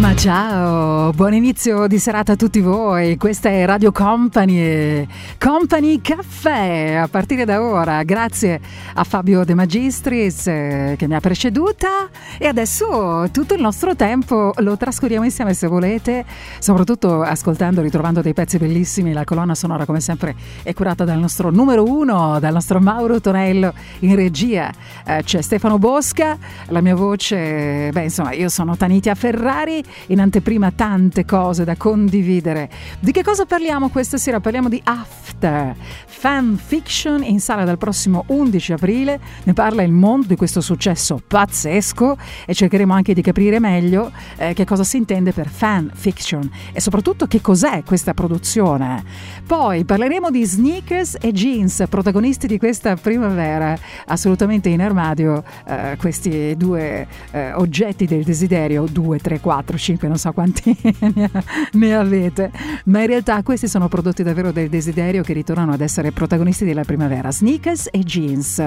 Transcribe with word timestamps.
Ma 0.00 0.16
ciao, 0.16 1.12
buon 1.12 1.34
inizio 1.34 1.86
di 1.86 1.98
serata 1.98 2.32
a 2.32 2.36
tutti 2.36 2.60
voi. 2.60 3.18
Questa 3.18 3.50
è 3.50 3.66
Radio 3.66 3.92
Company, 3.92 5.06
Company 5.38 6.00
Caffè 6.00 6.94
a 6.94 7.06
partire 7.06 7.44
da 7.44 7.62
ora. 7.62 8.02
Grazie 8.02 8.58
a 8.94 9.04
Fabio 9.04 9.44
De 9.44 9.52
Magistris 9.52 10.46
eh, 10.46 10.94
che 10.96 11.06
mi 11.06 11.14
ha 11.14 11.20
preceduta 11.20 12.08
e 12.38 12.46
adesso 12.46 13.28
tutto 13.30 13.52
il 13.52 13.60
nostro 13.60 13.94
tempo 13.94 14.54
lo 14.56 14.78
trascorriamo 14.78 15.26
insieme 15.26 15.52
se 15.52 15.66
volete, 15.66 16.24
soprattutto 16.60 17.20
ascoltando, 17.20 17.82
ritrovando 17.82 18.22
dei 18.22 18.32
pezzi 18.32 18.56
bellissimi. 18.56 19.12
La 19.12 19.24
colonna 19.24 19.54
sonora 19.54 19.84
come 19.84 20.00
sempre 20.00 20.34
è 20.62 20.72
curata 20.72 21.04
dal 21.04 21.18
nostro 21.18 21.50
numero 21.50 21.84
uno, 21.84 22.38
dal 22.40 22.54
nostro 22.54 22.80
Mauro 22.80 23.20
Tonello 23.20 23.74
in 23.98 24.16
regia. 24.16 24.72
Eh, 25.04 25.22
c'è 25.24 25.42
Stefano 25.42 25.76
Bosca, 25.76 26.38
la 26.68 26.80
mia 26.80 26.94
voce, 26.94 27.90
beh 27.92 28.02
insomma 28.02 28.32
io 28.32 28.48
sono 28.48 28.78
Tanitia 28.78 29.14
Ferrari 29.14 29.88
in 30.08 30.20
anteprima 30.20 30.70
tante 30.70 31.24
cose 31.24 31.64
da 31.64 31.76
condividere. 31.76 32.68
Di 32.98 33.12
che 33.12 33.22
cosa 33.22 33.44
parliamo 33.44 33.88
questa 33.88 34.16
sera? 34.16 34.40
Parliamo 34.40 34.68
di 34.68 34.80
After, 34.84 35.74
fan 36.06 36.56
fiction 36.56 37.22
in 37.22 37.40
sala 37.40 37.64
dal 37.64 37.78
prossimo 37.78 38.24
11 38.26 38.72
aprile. 38.72 39.20
Ne 39.44 39.52
parla 39.52 39.82
il 39.82 39.92
mondo 39.92 40.26
di 40.26 40.36
questo 40.36 40.60
successo 40.60 41.20
pazzesco 41.26 42.16
e 42.46 42.54
cercheremo 42.54 42.92
anche 42.92 43.14
di 43.14 43.22
capire 43.22 43.58
meglio 43.60 44.10
eh, 44.36 44.54
che 44.54 44.64
cosa 44.64 44.84
si 44.84 44.96
intende 44.96 45.32
per 45.32 45.48
fan 45.48 45.90
fiction 45.94 46.48
e 46.72 46.80
soprattutto 46.80 47.26
che 47.26 47.40
cos'è 47.40 47.82
questa 47.84 48.14
produzione. 48.14 49.02
Poi 49.46 49.84
parleremo 49.84 50.30
di 50.30 50.44
sneakers 50.44 51.16
e 51.20 51.32
jeans, 51.32 51.84
protagonisti 51.88 52.46
di 52.46 52.58
questa 52.58 52.96
primavera, 52.96 53.76
assolutamente 54.06 54.68
in 54.68 54.80
armadio 54.80 55.42
eh, 55.66 55.96
questi 55.98 56.56
due 56.56 57.06
eh, 57.30 57.52
oggetti 57.54 58.06
del 58.06 58.22
desiderio, 58.22 58.84
2, 58.90 59.18
3, 59.18 59.40
4, 59.40 59.76
5, 59.80 60.06
non 60.08 60.18
so 60.18 60.32
quanti 60.32 60.76
ne 61.72 61.94
avete, 61.94 62.50
ma 62.84 63.00
in 63.00 63.06
realtà 63.06 63.42
questi 63.42 63.66
sono 63.66 63.88
prodotti 63.88 64.22
davvero 64.22 64.52
del 64.52 64.68
desiderio 64.68 65.22
che 65.22 65.32
ritornano 65.32 65.72
ad 65.72 65.80
essere 65.80 66.12
protagonisti 66.12 66.64
della 66.64 66.84
primavera, 66.84 67.32
sneakers 67.32 67.88
e 67.90 68.00
jeans. 68.00 68.62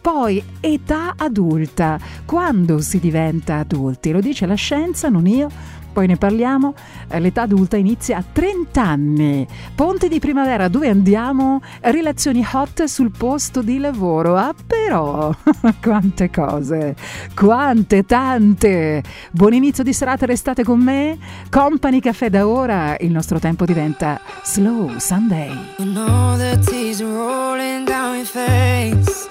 Poi 0.00 0.42
età 0.60 1.14
adulta, 1.16 1.98
quando 2.24 2.80
si 2.80 2.98
diventa 2.98 3.58
adulti? 3.58 4.10
Lo 4.10 4.20
dice 4.20 4.46
la 4.46 4.54
scienza, 4.54 5.08
non 5.08 5.26
io 5.26 5.48
poi 5.94 6.08
ne 6.08 6.16
parliamo, 6.16 6.74
eh, 7.08 7.20
l'età 7.20 7.42
adulta 7.42 7.76
inizia 7.76 8.18
a 8.18 8.24
30 8.30 8.82
anni. 8.82 9.46
Ponte 9.74 10.08
di 10.08 10.18
primavera, 10.18 10.66
dove 10.66 10.88
andiamo? 10.88 11.62
Relazioni 11.80 12.44
hot 12.52 12.84
sul 12.84 13.12
posto 13.16 13.62
di 13.62 13.78
lavoro. 13.78 14.36
Ah 14.36 14.52
però, 14.66 15.32
quante 15.80 16.30
cose, 16.30 16.96
quante, 17.34 18.04
tante. 18.04 19.02
Buon 19.30 19.54
inizio 19.54 19.84
di 19.84 19.92
serata, 19.92 20.26
restate 20.26 20.64
con 20.64 20.80
me. 20.80 21.16
Company 21.48 22.00
Caffè 22.00 22.28
da 22.28 22.46
ora, 22.46 22.96
il 22.98 23.12
nostro 23.12 23.38
tempo 23.38 23.64
diventa 23.64 24.20
Slow 24.42 24.98
Sunday. 24.98 25.56
You 25.78 25.92
know 25.92 26.36
the 26.36 26.58
tears 26.58 27.00
are 27.00 27.10
rolling 27.10 27.86
down 27.86 28.16
your 28.16 28.26
face 28.26 29.28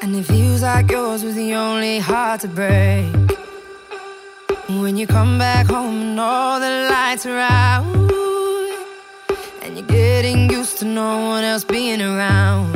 And 0.00 0.14
it 0.14 0.24
feels 0.24 0.62
like 0.62 0.90
yours 0.90 1.24
was 1.24 1.34
the 1.34 1.54
only 1.54 1.98
heart 1.98 2.40
to 2.40 2.48
break 2.48 3.25
When 4.68 4.96
you 4.96 5.06
come 5.06 5.38
back 5.38 5.66
home 5.66 6.02
and 6.02 6.18
all 6.18 6.58
the 6.58 6.88
lights 6.90 7.24
are 7.24 7.38
out, 7.38 7.84
and 9.62 9.78
you're 9.78 9.86
getting 9.86 10.50
used 10.50 10.78
to 10.78 10.84
no 10.84 11.28
one 11.28 11.44
else 11.44 11.62
being 11.62 12.02
around. 12.02 12.75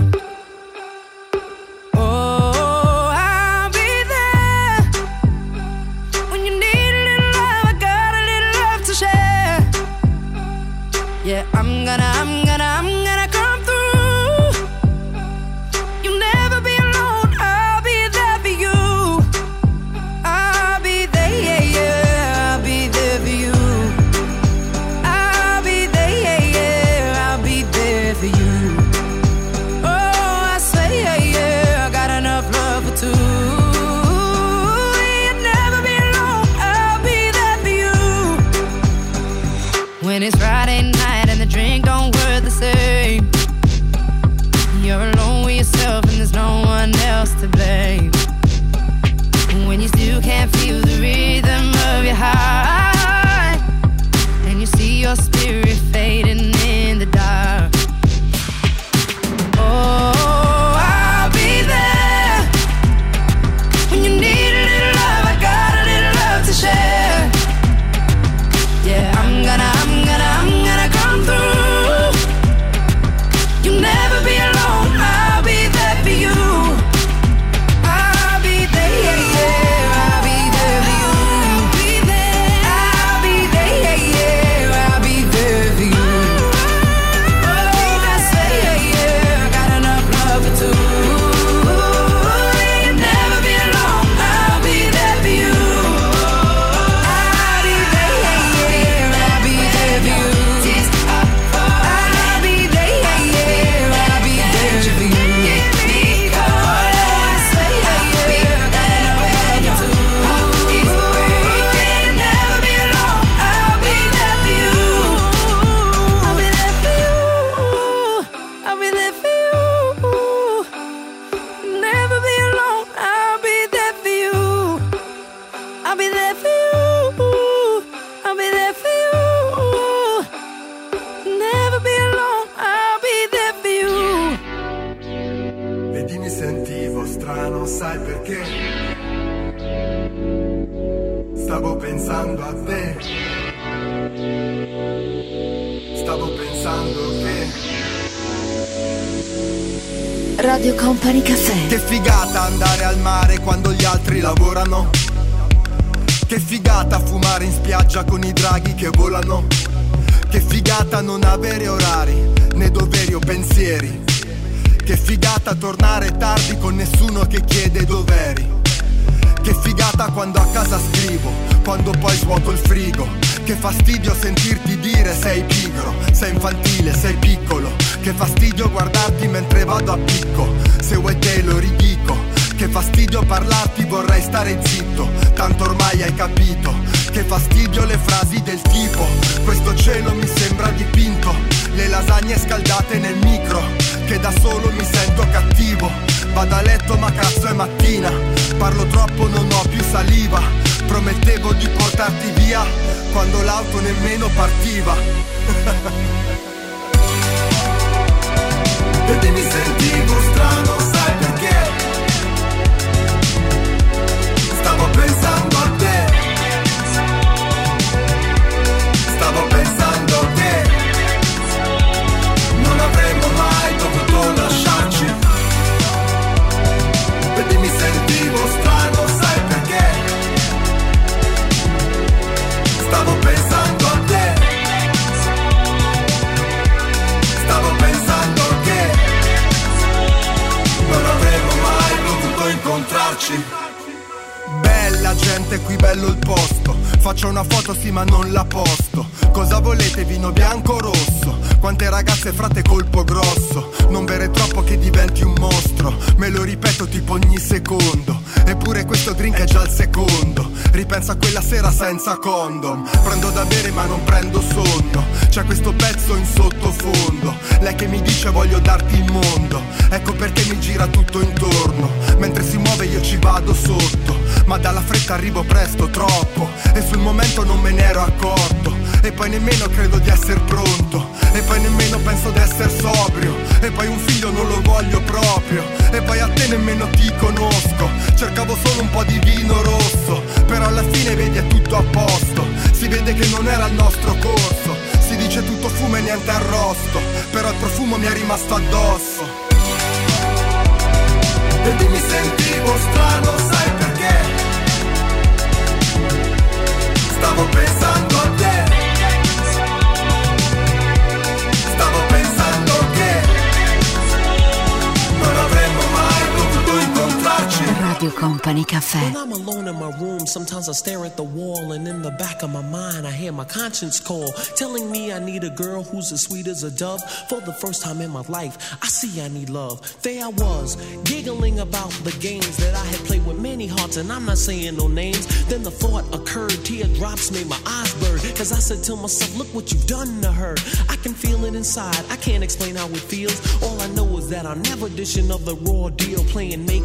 As 326.12 326.23
sweet 326.23 326.47
as 326.47 326.62
a 326.62 326.71
dove. 326.71 327.03
For 327.29 327.41
the 327.41 327.53
first 327.53 327.83
time 327.83 328.01
in 328.01 328.11
my 328.11 328.23
life, 328.29 328.77
I 328.83 328.87
see 328.87 329.21
I 329.21 329.29
need 329.29 329.51
love. 329.51 329.81
There 330.03 330.25
I 330.25 330.29
was, 330.29 330.77
giggling 331.05 331.61
about 331.61 331.91
the 332.05 332.12
games 332.21 332.57
that 332.59 332.75
I 332.75 332.85
had 332.85 333.01
played 333.07 333.27
with 333.27 333.41
many 333.41 333.67
hearts, 333.67 333.97
and 333.97 334.12
I'm 334.12 334.25
not 334.27 334.39
saying 334.39 334.77
no 334.77 334.89
names. 334.89 335.27
Then 335.47 335.62
the 335.62 335.71
thought 335.71 336.05
occurred, 336.15 336.65
teardrops 336.65 337.31
made 337.31 337.49
my 337.49 337.61
eyes 337.67 337.93
burn, 337.95 338.19
cause 338.35 338.53
I 338.53 338.59
said 338.59 338.83
to 338.85 338.97
myself, 338.97 339.37
Look 339.37 339.49
what 339.49 339.73
you've 339.73 339.87
done 339.87 340.21
to 340.23 340.33
her. 340.33 340.55
I 340.89 340.97
can 340.97 341.15
feel 341.15 341.45
it 341.45 341.55
inside, 341.55 342.05
I 342.11 342.17
can't 342.17 342.45
explain 342.45 342.77
how 342.77 342.87
it 342.89 343.01
feels. 343.01 343.41
All 343.63 343.81
I 343.81 343.89
know 343.89 344.06
is 344.19 344.29
that 344.31 344.47
I'm 344.47 344.63
never 344.63 344.89
dishing 344.89 345.31
the 345.45 345.55
raw 345.63 345.89
deal, 345.91 346.25
playing 346.25 346.67
make 346.67 346.85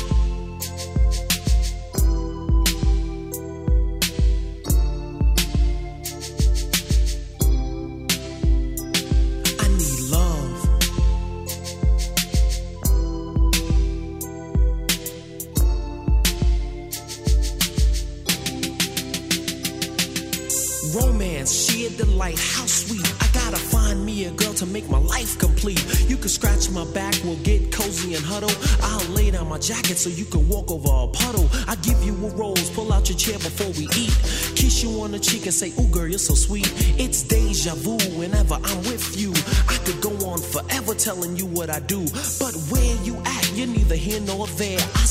Jacket 29.61 29.97
so 29.97 30.09
you 30.09 30.25
can 30.25 30.47
walk 30.49 30.71
over 30.71 30.89
a 30.89 31.07
puddle. 31.07 31.47
I 31.67 31.75
give 31.75 32.03
you 32.03 32.13
a 32.13 32.29
rose, 32.35 32.69
pull 32.71 32.91
out 32.91 33.07
your 33.09 33.17
chair 33.17 33.37
before 33.37 33.69
we 33.77 33.85
eat. 33.95 34.13
Kiss 34.55 34.83
you 34.83 34.89
on 35.01 35.11
the 35.11 35.19
cheek 35.19 35.45
and 35.45 35.53
say, 35.53 35.71
Ooh, 35.79 35.87
girl, 35.87 36.07
you're 36.07 36.19
so 36.19 36.33
sweet. 36.33 36.67
It's 36.99 37.23
deja 37.23 37.75
vu 37.75 37.97
whenever 38.17 38.55
I'm 38.55 38.77
with 38.89 39.19
you. 39.19 39.31
I 39.69 39.77
could 39.85 40.01
go 40.01 40.11
on 40.27 40.39
forever 40.41 40.95
telling 40.95 41.37
you 41.37 41.45
what 41.45 41.69
I 41.69 41.79
do. 41.79 42.01
But 42.39 42.55
where 42.71 42.95
you 43.03 43.15
at, 43.25 43.51
you're 43.55 43.67
neither 43.67 43.95
here 43.95 44.19
nor 44.21 44.47
there. 44.57 44.79
I 44.79 45.05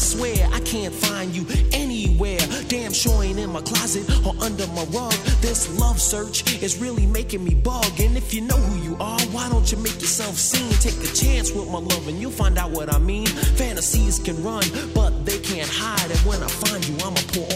under 4.42 4.66
my 4.68 4.84
rug. 4.84 5.12
This 5.40 5.68
love 5.78 6.00
search 6.00 6.62
is 6.62 6.78
really 6.78 7.06
making 7.06 7.44
me 7.44 7.54
bug. 7.54 7.98
And 7.98 8.16
if 8.16 8.32
you 8.34 8.40
know 8.42 8.56
who 8.56 8.82
you 8.82 8.96
are, 9.00 9.20
why 9.32 9.48
don't 9.48 9.70
you 9.70 9.78
make 9.78 10.00
yourself 10.00 10.36
seen? 10.36 10.70
Take 10.80 10.98
a 11.08 11.12
chance 11.14 11.52
with 11.52 11.68
my 11.68 11.78
love 11.78 12.08
and 12.08 12.20
you'll 12.20 12.30
find 12.30 12.58
out 12.58 12.70
what 12.70 12.92
I 12.92 12.98
mean. 12.98 13.26
Fantasies 13.26 14.18
can 14.18 14.42
run, 14.42 14.64
but 14.94 15.24
they 15.24 15.38
can't 15.38 15.68
hide. 15.70 16.10
And 16.10 16.20
when 16.20 16.42
I 16.42 16.48
find 16.48 16.86
you, 16.88 16.96
I'ma 17.04 17.20
pour 17.32 17.49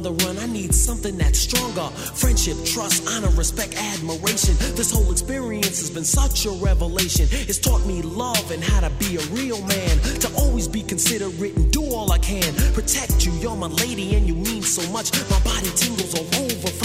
on 0.00 0.16
the 0.16 0.24
run. 0.24 0.38
I 0.38 0.46
need 0.46 0.74
something 0.74 1.16
that's 1.18 1.38
stronger. 1.38 1.88
Friendship, 2.14 2.56
trust, 2.64 3.06
honor, 3.08 3.28
respect, 3.36 3.74
admiration. 3.76 4.54
This 4.74 4.90
whole 4.90 5.10
experience 5.10 5.78
has 5.80 5.90
been 5.90 6.04
such 6.04 6.46
a 6.46 6.50
revelation. 6.50 7.26
It's 7.30 7.58
taught 7.58 7.84
me 7.86 8.02
love 8.02 8.50
and 8.50 8.62
how 8.62 8.80
to 8.80 8.90
be 8.98 9.16
a 9.16 9.24
real 9.32 9.60
man. 9.66 9.98
To 10.20 10.32
always 10.36 10.68
be 10.68 10.82
considerate 10.82 11.56
and 11.56 11.70
do 11.70 11.82
all 11.82 12.12
I 12.12 12.18
can. 12.18 12.54
Protect 12.72 13.26
you, 13.26 13.32
you're 13.40 13.56
my 13.56 13.66
lady 13.66 14.14
and 14.16 14.26
you 14.26 14.34
mean 14.34 14.62
so 14.62 14.82
much. 14.90 15.12
My 15.30 15.40
body 15.40 15.70
tingles 15.76 16.14
all 16.14 16.24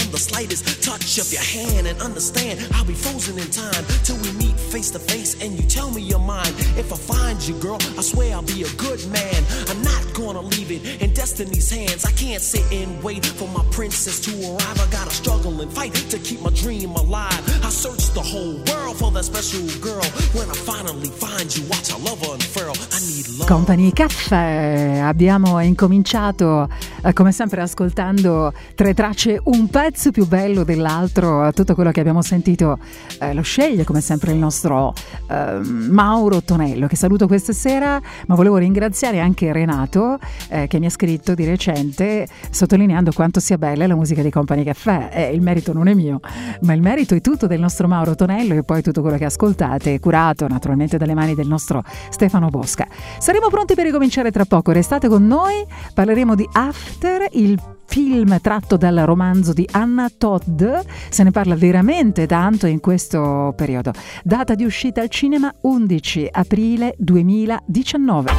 from 0.06 0.12
the 0.12 0.18
slightest 0.18 0.82
touch 0.82 1.18
of 1.18 1.32
your 1.32 1.42
hand. 1.42 1.86
And 1.86 2.00
understand, 2.00 2.60
I'll 2.74 2.84
be 2.84 2.94
frozen 2.94 3.38
in 3.38 3.50
time 3.50 3.84
till 4.04 4.16
we 4.22 4.32
meet 4.32 4.58
face 4.58 4.90
to 4.90 4.98
face 4.98 5.42
and 5.42 5.52
you 5.52 5.66
tell 5.66 5.90
me 5.90 6.02
you're 6.02 6.18
mine. 6.18 6.54
If 6.76 6.92
I 6.92 6.96
find 6.96 7.40
you, 7.46 7.54
girl, 7.58 7.78
I 7.98 8.02
swear 8.02 8.34
I'll 8.34 8.42
be 8.42 8.62
a 8.62 8.72
good 8.76 9.00
man. 9.10 9.40
I'm 9.68 9.82
not 9.82 10.02
gonna 10.14 10.40
leave 10.40 10.70
it 10.70 11.02
in 11.02 11.12
destiny's 11.12 11.70
hands. 11.70 12.04
I 12.04 12.12
can't 12.12 12.42
sit 12.42 12.64
and 12.72 13.02
wait 13.02 13.24
for 13.26 13.48
my 13.48 13.64
princess 13.70 14.20
to 14.26 14.32
arrive. 14.50 14.78
I 14.80 14.86
gotta 14.90 15.10
struggle 15.10 15.60
and 15.60 15.72
fight 15.72 15.94
to 15.94 16.18
keep 16.18 16.40
my 16.40 16.50
dream 16.50 16.90
alive. 16.90 17.42
I 17.64 17.70
search 17.70 18.12
the 18.14 18.22
whole 18.22 18.56
world 18.70 18.96
for 18.98 19.10
that 19.12 19.24
special 19.24 19.66
girl. 19.80 20.06
When 20.32 20.48
I 20.50 20.54
finally 20.54 21.08
find 21.08 21.46
you, 21.54 21.64
watch 21.68 21.90
I 21.92 21.98
love 21.98 22.22
unfurl. 22.22 22.74
I 22.92 23.00
need 23.10 23.26
love. 23.38 23.48
Company 23.48 23.92
Caffè, 23.92 25.00
abbiamo 25.02 25.60
incominciato 25.60 26.68
eh, 27.02 27.12
come 27.12 27.32
sempre 27.32 27.60
ascoltando 27.60 28.52
tre 28.74 28.94
tracce, 28.94 29.40
un 29.44 29.68
pezzo 29.68 29.95
più 30.12 30.26
bello 30.26 30.62
dell'altro, 30.62 31.52
tutto 31.52 31.74
quello 31.74 31.90
che 31.90 32.00
abbiamo 32.00 32.22
sentito 32.22 32.78
eh, 33.20 33.34
lo 33.34 33.42
sceglie 33.42 33.84
come 33.84 34.00
sempre 34.00 34.32
il 34.32 34.38
nostro 34.38 34.94
eh, 35.28 35.58
Mauro 35.62 36.42
Tonello 36.42 36.86
che 36.86 36.96
saluto 36.96 37.26
questa 37.26 37.52
sera, 37.52 38.00
ma 38.26 38.34
volevo 38.34 38.56
ringraziare 38.56 39.20
anche 39.20 39.52
Renato 39.52 40.18
eh, 40.48 40.66
che 40.66 40.78
mi 40.78 40.86
ha 40.86 40.90
scritto 40.90 41.34
di 41.34 41.44
recente 41.44 42.26
sottolineando 42.50 43.10
quanto 43.12 43.40
sia 43.40 43.58
bella 43.58 43.86
la 43.86 43.94
musica 43.94 44.22
di 44.22 44.30
Company 44.30 44.64
Caffè. 44.64 45.10
Eh, 45.12 45.34
il 45.34 45.40
merito 45.40 45.72
non 45.72 45.88
è 45.88 45.94
mio, 45.94 46.20
ma 46.60 46.72
il 46.72 46.82
merito 46.82 47.14
è 47.14 47.20
tutto 47.20 47.46
del 47.46 47.60
nostro 47.60 47.88
Mauro 47.88 48.14
Tonello 48.14 48.54
e 48.54 48.62
poi 48.62 48.82
tutto 48.82 49.00
quello 49.02 49.16
che 49.16 49.24
ascoltate, 49.24 49.98
curato 49.98 50.46
naturalmente 50.46 50.96
dalle 50.98 51.14
mani 51.14 51.34
del 51.34 51.48
nostro 51.48 51.82
Stefano 52.10 52.48
Bosca. 52.48 52.86
Saremo 53.18 53.48
pronti 53.48 53.74
per 53.74 53.84
ricominciare 53.84 54.30
tra 54.30 54.44
poco, 54.44 54.72
restate 54.72 55.08
con 55.08 55.26
noi, 55.26 55.64
parleremo 55.94 56.34
di 56.34 56.48
After, 56.52 57.26
il 57.32 57.74
film 57.86 58.38
tratto 58.40 58.76
dal 58.76 58.96
romanzo 59.04 59.52
di 59.52 59.66
Anna 59.72 60.10
Todd, 60.16 60.62
se 61.08 61.22
ne 61.22 61.30
parla 61.30 61.54
veramente 61.54 62.26
tanto 62.26 62.66
in 62.66 62.80
questo 62.80 63.52
periodo. 63.56 63.92
Data 64.22 64.54
di 64.54 64.64
uscita 64.64 65.00
al 65.00 65.08
cinema 65.08 65.52
11 65.62 66.28
aprile 66.30 66.94
2019. 66.98 68.30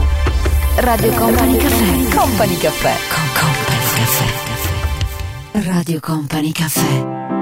Radio 0.77 1.11
Company 1.13 1.57
Caffè. 1.57 2.15
Company 2.15 2.57
Caffè. 2.57 2.93
Con 3.09 3.23
Company 3.33 3.79
Caffè. 3.95 4.45
Radio 5.69 5.99
Company 5.99 6.51
Caffè. 6.51 7.36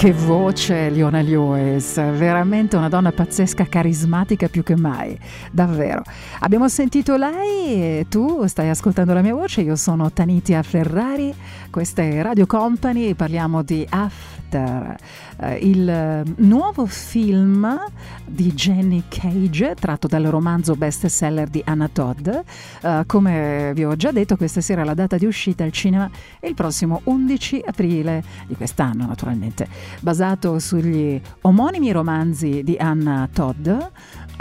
Che 0.00 0.14
voce 0.14 0.88
Leona 0.88 1.20
Lewis, 1.20 1.96
veramente 1.96 2.74
una 2.74 2.88
donna 2.88 3.12
pazzesca, 3.12 3.66
carismatica 3.66 4.48
più 4.48 4.62
che 4.62 4.74
mai, 4.74 5.14
davvero. 5.52 6.02
Abbiamo 6.38 6.70
sentito 6.70 7.16
lei, 7.16 8.08
tu 8.08 8.46
stai 8.46 8.70
ascoltando 8.70 9.12
la 9.12 9.20
mia 9.20 9.34
voce, 9.34 9.60
io 9.60 9.76
sono 9.76 10.10
Tanitia 10.10 10.62
Ferrari, 10.62 11.34
questa 11.70 12.02
è 12.02 12.20
Radio 12.20 12.46
Company, 12.46 13.14
parliamo 13.14 13.62
di 13.62 13.86
After, 13.88 14.96
eh, 15.38 15.54
il 15.62 16.24
nuovo 16.38 16.84
film 16.86 17.78
di 18.26 18.52
Jenny 18.52 19.04
Cage, 19.08 19.76
tratto 19.78 20.08
dal 20.08 20.24
romanzo 20.24 20.74
bestseller 20.74 21.48
di 21.48 21.62
Anna 21.64 21.88
Todd. 21.88 22.28
Eh, 22.28 23.04
come 23.06 23.70
vi 23.74 23.84
ho 23.84 23.94
già 23.94 24.10
detto, 24.10 24.36
questa 24.36 24.60
sera 24.60 24.82
la 24.82 24.94
data 24.94 25.16
di 25.16 25.26
uscita 25.26 25.62
al 25.62 25.70
cinema 25.70 26.10
è 26.40 26.46
il 26.48 26.54
prossimo 26.54 27.02
11 27.04 27.62
aprile 27.64 28.22
di 28.48 28.56
quest'anno, 28.56 29.06
naturalmente, 29.06 29.68
basato 30.00 30.58
sugli 30.58 31.20
omonimi 31.42 31.92
romanzi 31.92 32.62
di 32.64 32.76
Anna 32.76 33.28
Todd. 33.32 33.70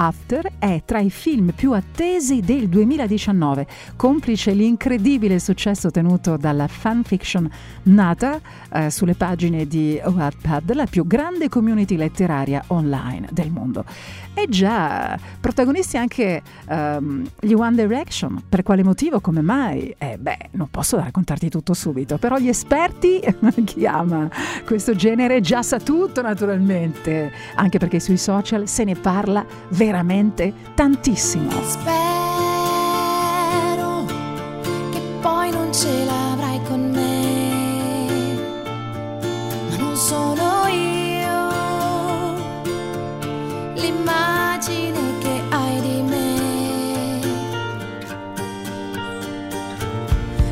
After 0.01 0.49
è 0.59 0.83
tra 0.85 0.99
i 0.99 1.09
film 1.09 1.51
più 1.53 1.73
attesi 1.73 2.39
del 2.39 2.69
2019, 2.69 3.67
complice 3.97 4.51
l'incredibile 4.51 5.39
successo 5.39 5.87
ottenuto 5.87 6.37
dalla 6.37 6.67
fanfiction 6.67 7.49
nata 7.83 8.39
eh, 8.71 8.89
sulle 8.91 9.15
pagine 9.15 9.67
di 9.67 9.99
Wattpad, 10.01 10.71
la 10.71 10.85
più 10.85 11.05
grande 11.05 11.49
community 11.49 11.97
letteraria 11.97 12.63
online 12.67 13.27
del 13.33 13.51
mondo. 13.51 13.83
E 14.33 14.47
già, 14.47 15.19
protagonisti 15.37 15.97
anche 15.97 16.43
um, 16.69 17.29
gli 17.37 17.51
One 17.51 17.75
Direction. 17.75 18.41
Per 18.47 18.63
quale 18.63 18.85
motivo? 18.85 19.19
Come 19.19 19.41
mai? 19.41 19.93
Eh 19.97 20.17
beh, 20.17 20.51
non 20.51 20.69
posso 20.71 20.95
raccontarti 20.95 21.49
tutto 21.49 21.73
subito, 21.73 22.17
però 22.17 22.37
gli 22.37 22.47
esperti, 22.47 23.19
chi 23.65 23.85
ama 23.85 24.29
questo 24.65 24.95
genere, 24.95 25.41
già 25.41 25.61
sa 25.61 25.77
tutto 25.77 26.21
naturalmente, 26.21 27.33
anche 27.55 27.79
perché 27.79 27.99
sui 27.99 28.15
social 28.15 28.65
se 28.65 28.85
ne 28.85 28.95
parla 28.95 29.45
veramente 29.71 29.87
tantissimo. 30.75 31.49
Spero 31.63 32.05
che 34.91 34.99
poi 35.21 35.49
non 35.51 35.73
ce 35.73 36.05
l'avrai 36.05 36.61
con 36.67 36.89
me, 36.91 38.35
ma 39.69 39.75
non 39.77 39.95
sono 39.95 40.67
io 40.67 41.47
l'immagine 43.75 44.99
che 45.19 45.41
hai 45.49 45.81
di 45.81 46.01
me. 46.01 46.37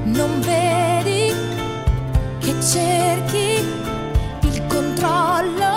Non 0.06 0.39
vedi 0.41 1.34
che 2.39 2.62
cerchi 2.62 3.65
il 4.41 4.65
controllo 4.67 5.77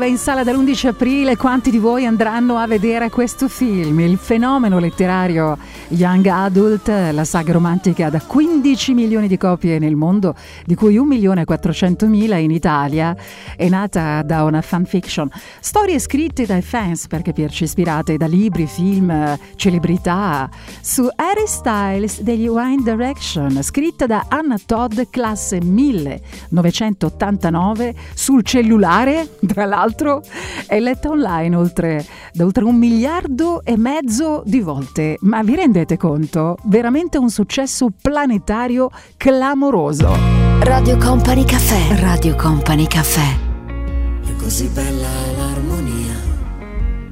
Arriva 0.00 0.06
in 0.06 0.16
sala 0.16 0.42
dall'11 0.44 0.86
aprile. 0.88 1.36
Quanti 1.36 1.70
di 1.70 1.78
voi 1.78 2.06
andranno 2.06 2.56
a 2.56 2.66
vedere 2.66 3.10
questo 3.10 3.48
film? 3.48 4.00
Il 4.00 4.16
fenomeno 4.16 4.78
letterario 4.78 5.58
Young 5.90 6.26
Adult, 6.26 6.88
la 6.88 7.24
saga 7.24 7.52
romantica 7.52 8.10
da 8.10 8.20
15 8.20 8.94
milioni 8.94 9.26
di 9.26 9.36
copie 9.36 9.80
nel 9.80 9.96
mondo, 9.96 10.36
di 10.64 10.76
cui 10.76 10.96
1 10.96 11.04
milione 11.04 11.40
e 11.42 11.44
400 11.44 12.06
mila 12.06 12.36
in 12.36 12.52
Italia, 12.52 13.16
è 13.56 13.68
nata 13.68 14.22
da 14.22 14.44
una 14.44 14.60
fanfiction. 14.60 15.28
Storie 15.58 15.98
scritte 15.98 16.46
dai 16.46 16.62
fans 16.62 17.08
per 17.08 17.22
capirci, 17.22 17.64
ispirate 17.64 18.16
da 18.16 18.26
libri, 18.26 18.66
film, 18.66 19.36
celebrità, 19.56 20.48
su 20.80 21.08
Harry 21.16 21.46
Styles 21.46 22.20
degli 22.20 22.46
One 22.46 22.84
Direction, 22.84 23.60
scritta 23.62 24.06
da 24.06 24.26
Anna 24.28 24.58
Todd, 24.64 25.00
classe 25.10 25.60
1989, 25.60 27.94
sul 28.14 28.44
cellulare, 28.44 29.28
tra 29.44 29.64
l'altro, 29.64 30.22
è 30.66 30.78
letta 30.78 31.08
online 31.08 31.56
oltre, 31.56 32.06
da 32.32 32.44
oltre 32.44 32.62
un 32.64 32.76
miliardo 32.76 33.64
e 33.64 33.76
mezzo 33.76 34.44
di 34.46 34.60
volte. 34.60 35.16
Ma 35.22 35.42
vi 35.42 35.56
rendete 35.80 35.96
conto? 35.96 36.56
Veramente 36.64 37.18
un 37.18 37.30
successo 37.30 37.88
planetario 38.00 38.90
clamoroso. 39.16 40.14
Radio 40.60 40.96
Company 40.98 41.44
Caffè. 41.44 42.00
Radio 42.00 42.34
Company 42.36 42.86
Caffè. 42.86 43.38
È 44.24 44.36
così 44.36 44.66
bella 44.68 45.08
l'armonia 45.36 46.14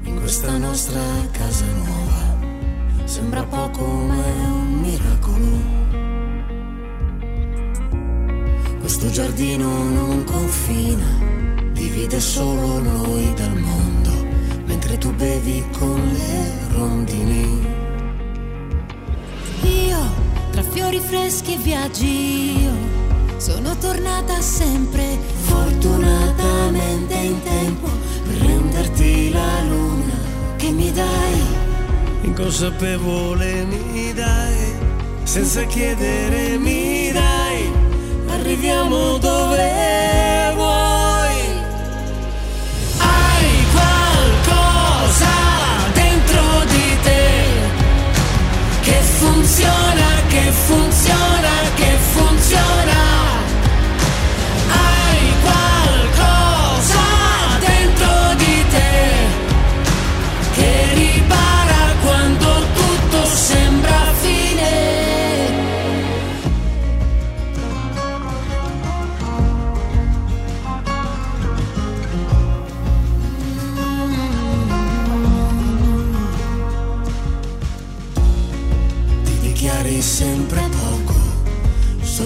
in 0.03 0.19
questa 0.19 0.57
nostra 0.57 0.99
casa 1.31 1.65
nuova. 1.65 3.05
Sembra 3.05 3.43
poco 3.43 3.83
ma 3.83 4.23
è 4.23 4.45
un 4.45 4.79
miracolo. 4.81 5.77
Questo 8.79 9.09
giardino 9.09 9.67
non 9.83 10.23
confina, 10.25 11.71
divide 11.73 12.19
solo 12.19 12.79
noi 12.79 13.33
dal 13.35 13.57
mondo, 13.57 14.11
mentre 14.65 14.97
tu 14.97 15.13
bevi 15.13 15.63
con 15.77 15.99
le 15.99 16.73
rondini. 16.73 17.78
Io, 19.63 19.99
tra 20.51 20.63
fiori 20.63 20.99
freschi 20.99 21.53
e 21.53 21.57
viaggi, 21.57 22.61
io 22.61 22.71
sono 23.37 23.75
tornata 23.77 24.41
sempre 24.41 25.17
Fortunatamente 25.49 27.13
in 27.15 27.41
tempo 27.41 27.87
per 28.23 28.35
renderti 28.45 29.31
la 29.31 29.61
luna 29.67 30.13
che 30.57 30.71
mi 30.71 30.91
dai. 30.91 31.41
Inconsapevole 32.21 33.65
mi 33.65 34.13
dai, 34.13 34.73
senza 35.23 35.63
chiedere 35.63 36.57
mi 36.57 37.11
dai. 37.11 37.71
Arriviamo 38.27 39.17
dove 39.17 40.38
che 49.49 49.55
funziona, 49.55 50.21
che 50.27 50.51
funziona, 50.51 51.69
che 51.75 52.98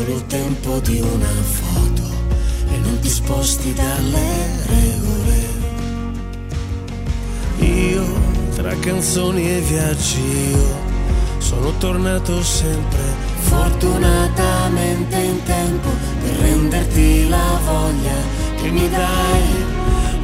solo 0.03 0.15
il 0.15 0.25
tempo 0.27 0.79
di 0.79 0.99
una 0.99 1.33
foto 1.41 2.03
e 2.71 2.77
non 2.77 2.99
ti 2.99 3.07
sposti 3.07 3.73
dalle 3.73 4.49
regole. 4.67 5.61
Io, 7.59 8.03
tra 8.55 8.75
canzoni 8.79 9.49
e 9.49 9.59
viaggi, 9.61 10.21
io 10.49 10.91
sono 11.37 11.71
tornato 11.77 12.43
sempre 12.43 13.31
fortunatamente 13.37 15.15
in 15.17 15.43
tempo 15.43 15.89
per 16.21 16.35
renderti 16.35 17.29
la 17.29 17.59
voglia 17.65 18.15
che 18.61 18.69
mi 18.71 18.89
dai. 18.89 19.71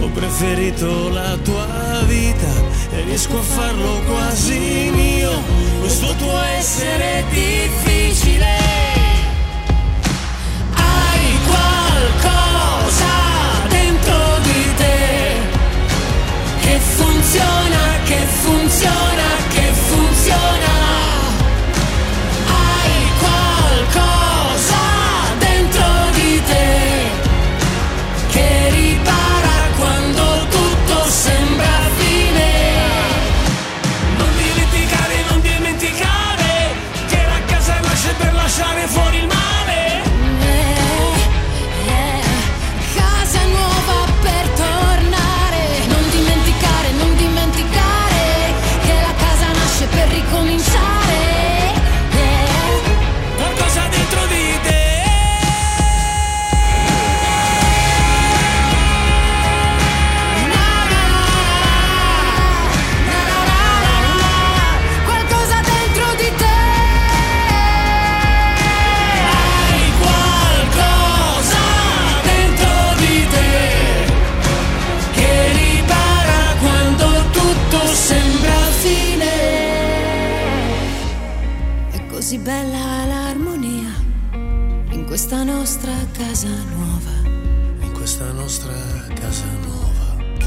Ho 0.01 0.09
preferito 0.09 1.09
la 1.09 1.37
tua 1.41 2.03
vita 2.05 2.51
e 2.91 3.01
riesco 3.03 3.37
a 3.37 3.41
farlo 3.41 4.01
quasi 4.07 4.89
mio. 4.93 5.31
Questo 5.79 6.13
tuo 6.15 6.37
essere 6.57 7.23
difficile 7.31 8.59
qualcosa 11.99 13.07
dentro 13.67 14.39
di 14.43 14.73
te 14.75 15.35
che 16.61 16.79
funziona, 16.79 17.79
che 18.05 18.17
funziona, 18.41 19.27
che 19.49 19.73
funziona. 19.73 20.78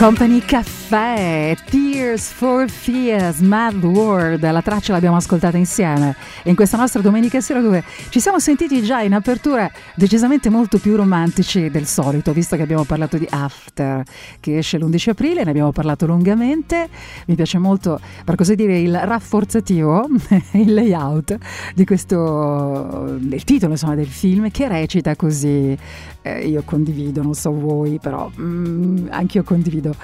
Company 0.00 0.40
Cafe. 0.40 0.79
caffè, 0.90 1.54
Tears 1.66 2.32
for 2.32 2.68
Fears, 2.68 3.38
Mad 3.38 3.84
World, 3.84 4.50
la 4.50 4.60
traccia 4.60 4.92
l'abbiamo 4.92 5.14
ascoltata 5.14 5.56
insieme. 5.56 6.16
In 6.44 6.56
questa 6.56 6.76
nostra 6.76 7.00
domenica 7.00 7.40
sera 7.40 7.60
dove 7.60 7.84
ci 8.08 8.18
siamo 8.18 8.40
sentiti 8.40 8.82
già 8.82 9.00
in 9.00 9.14
apertura 9.14 9.70
decisamente 9.94 10.50
molto 10.50 10.78
più 10.78 10.96
romantici 10.96 11.70
del 11.70 11.86
solito, 11.86 12.32
visto 12.32 12.56
che 12.56 12.62
abbiamo 12.62 12.82
parlato 12.82 13.18
di 13.18 13.26
After 13.30 14.02
che 14.40 14.58
esce 14.58 14.78
l'11 14.78 15.10
aprile, 15.10 15.44
ne 15.44 15.50
abbiamo 15.50 15.70
parlato 15.70 16.06
lungamente, 16.06 16.88
mi 17.26 17.36
piace 17.36 17.58
molto 17.58 18.00
per 18.24 18.34
così 18.34 18.56
dire 18.56 18.80
il 18.80 18.98
rafforzativo, 18.98 20.08
il 20.54 20.74
layout 20.74 21.38
di 21.72 21.84
questo, 21.84 23.16
del 23.20 23.44
titolo 23.44 23.72
insomma 23.72 23.94
del 23.94 24.08
film 24.08 24.50
che 24.50 24.66
recita 24.66 25.14
così, 25.14 25.78
eh, 26.22 26.48
io 26.48 26.62
condivido, 26.64 27.22
non 27.22 27.34
so 27.34 27.52
voi, 27.52 28.00
però 28.00 28.28
mm, 28.36 29.06
anche 29.10 29.38
io 29.38 29.44
condivido 29.44 29.94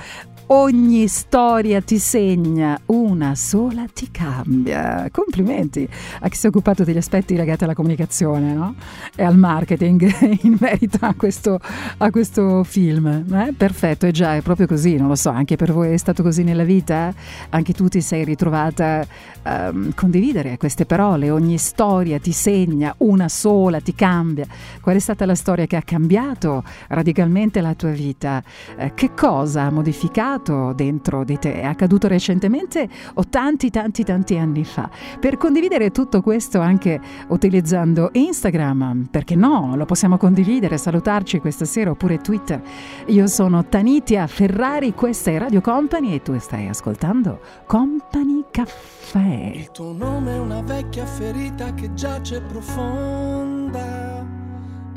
ogni 0.48 1.08
storia 1.08 1.80
ti 1.80 1.98
segna, 1.98 2.78
una 2.86 3.34
sola 3.34 3.84
ti 3.92 4.10
cambia. 4.10 5.08
Complimenti 5.10 5.88
a 6.20 6.28
chi 6.28 6.36
si 6.36 6.46
è 6.46 6.48
occupato 6.48 6.84
degli 6.84 6.96
aspetti 6.96 7.34
legati 7.34 7.64
alla 7.64 7.74
comunicazione 7.74 8.52
no? 8.52 8.74
e 9.14 9.24
al 9.24 9.36
marketing 9.36 10.08
in 10.42 10.56
merito 10.60 10.98
a 11.00 11.14
questo, 11.14 11.58
a 11.98 12.10
questo 12.10 12.62
film. 12.62 13.06
Eh? 13.06 13.54
Perfetto, 13.56 14.06
è 14.06 14.10
già, 14.10 14.36
è 14.36 14.42
proprio 14.42 14.66
così, 14.66 14.96
non 14.96 15.08
lo 15.08 15.16
so, 15.16 15.30
anche 15.30 15.56
per 15.56 15.72
voi 15.72 15.92
è 15.92 15.96
stato 15.96 16.22
così 16.22 16.44
nella 16.44 16.64
vita? 16.64 17.12
Anche 17.50 17.72
tu 17.72 17.88
ti 17.88 18.00
sei 18.00 18.24
ritrovata 18.24 19.04
a 19.42 19.68
um, 19.70 19.92
condividere 19.94 20.56
queste 20.58 20.86
parole, 20.86 21.30
ogni 21.30 21.58
storia 21.58 22.18
ti 22.18 22.32
segna, 22.32 22.94
una 22.98 23.28
sola 23.28 23.80
ti 23.80 23.94
cambia. 23.94 24.46
Qual 24.80 24.94
è 24.94 25.00
stata 25.00 25.26
la 25.26 25.34
storia 25.34 25.66
che 25.66 25.76
ha 25.76 25.82
cambiato 25.82 26.62
radicalmente 26.88 27.60
la 27.60 27.74
tua 27.74 27.90
vita? 27.90 28.42
Eh, 28.76 28.92
che 28.94 29.12
cosa 29.14 29.62
ha 29.62 29.70
modificato 29.70 30.35
dentro 30.74 31.24
di 31.24 31.38
te? 31.38 31.60
È 31.60 31.64
accaduto 31.64 32.08
recentemente 32.08 32.88
o 33.14 33.24
tanti, 33.28 33.70
tanti, 33.70 34.04
tanti 34.04 34.36
anni 34.36 34.64
fa? 34.64 34.88
Per 35.18 35.36
condividere 35.36 35.90
tutto 35.90 36.20
questo 36.20 36.60
anche 36.60 37.00
utilizzando 37.28 38.10
Instagram, 38.12 39.08
perché 39.10 39.34
no, 39.34 39.74
lo 39.76 39.84
possiamo 39.84 40.16
condividere, 40.16 40.78
salutarci 40.78 41.40
questa 41.40 41.64
sera 41.64 41.90
oppure 41.90 42.18
Twitter. 42.18 42.60
Io 43.06 43.26
sono 43.26 43.64
Tanitia 43.66 44.26
Ferrari, 44.26 44.92
questa 44.94 45.30
è 45.30 45.38
Radio 45.38 45.60
Company 45.60 46.14
e 46.14 46.22
tu 46.22 46.38
stai 46.38 46.68
ascoltando 46.68 47.40
Company 47.66 48.44
Caffè. 48.50 49.52
Il 49.54 49.70
tuo 49.70 49.92
nome 49.92 50.34
è 50.34 50.38
una 50.38 50.62
vecchia 50.62 51.06
ferita 51.06 51.72
che 51.74 51.94
giace 51.94 52.40
profonda 52.42 54.24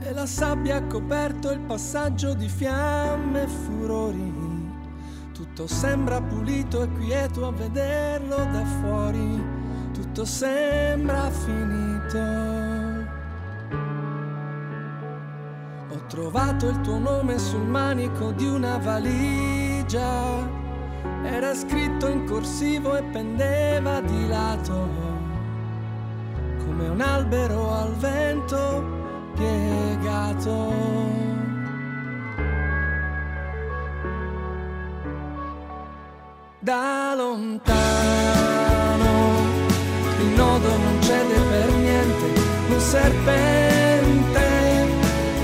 e 0.02 0.14
la 0.14 0.26
sabbia 0.26 0.78
ha 0.78 0.84
coperto 0.84 1.52
il 1.52 1.60
passaggio 1.60 2.34
di 2.34 2.48
fiamme 2.48 3.44
e 3.44 3.48
furori. 3.48 4.49
Tutto 5.60 5.74
sembra 5.74 6.22
pulito 6.22 6.84
e 6.84 6.92
quieto 6.94 7.46
a 7.46 7.52
vederlo 7.52 8.38
da 8.38 8.64
fuori, 8.80 9.44
tutto 9.92 10.24
sembra 10.24 11.30
finito. 11.30 12.18
Ho 15.90 16.06
trovato 16.08 16.70
il 16.70 16.80
tuo 16.80 16.98
nome 16.98 17.38
sul 17.38 17.66
manico 17.66 18.32
di 18.32 18.48
una 18.48 18.78
valigia. 18.78 20.48
Era 21.26 21.54
scritto 21.54 22.08
in 22.08 22.26
corsivo 22.26 22.96
e 22.96 23.04
pendeva 23.04 24.00
di 24.00 24.28
lato, 24.30 24.88
come 26.60 26.88
un 26.88 27.02
albero 27.02 27.74
al 27.74 27.94
vento 27.96 28.86
piegato. 29.36 31.39
Da 36.70 37.16
lontano 37.18 37.64
il 40.20 40.28
nodo 40.36 40.70
non 40.78 41.02
cede 41.02 41.40
per 41.50 41.72
niente, 41.72 42.42
un 42.70 42.80
serpente 42.80 44.40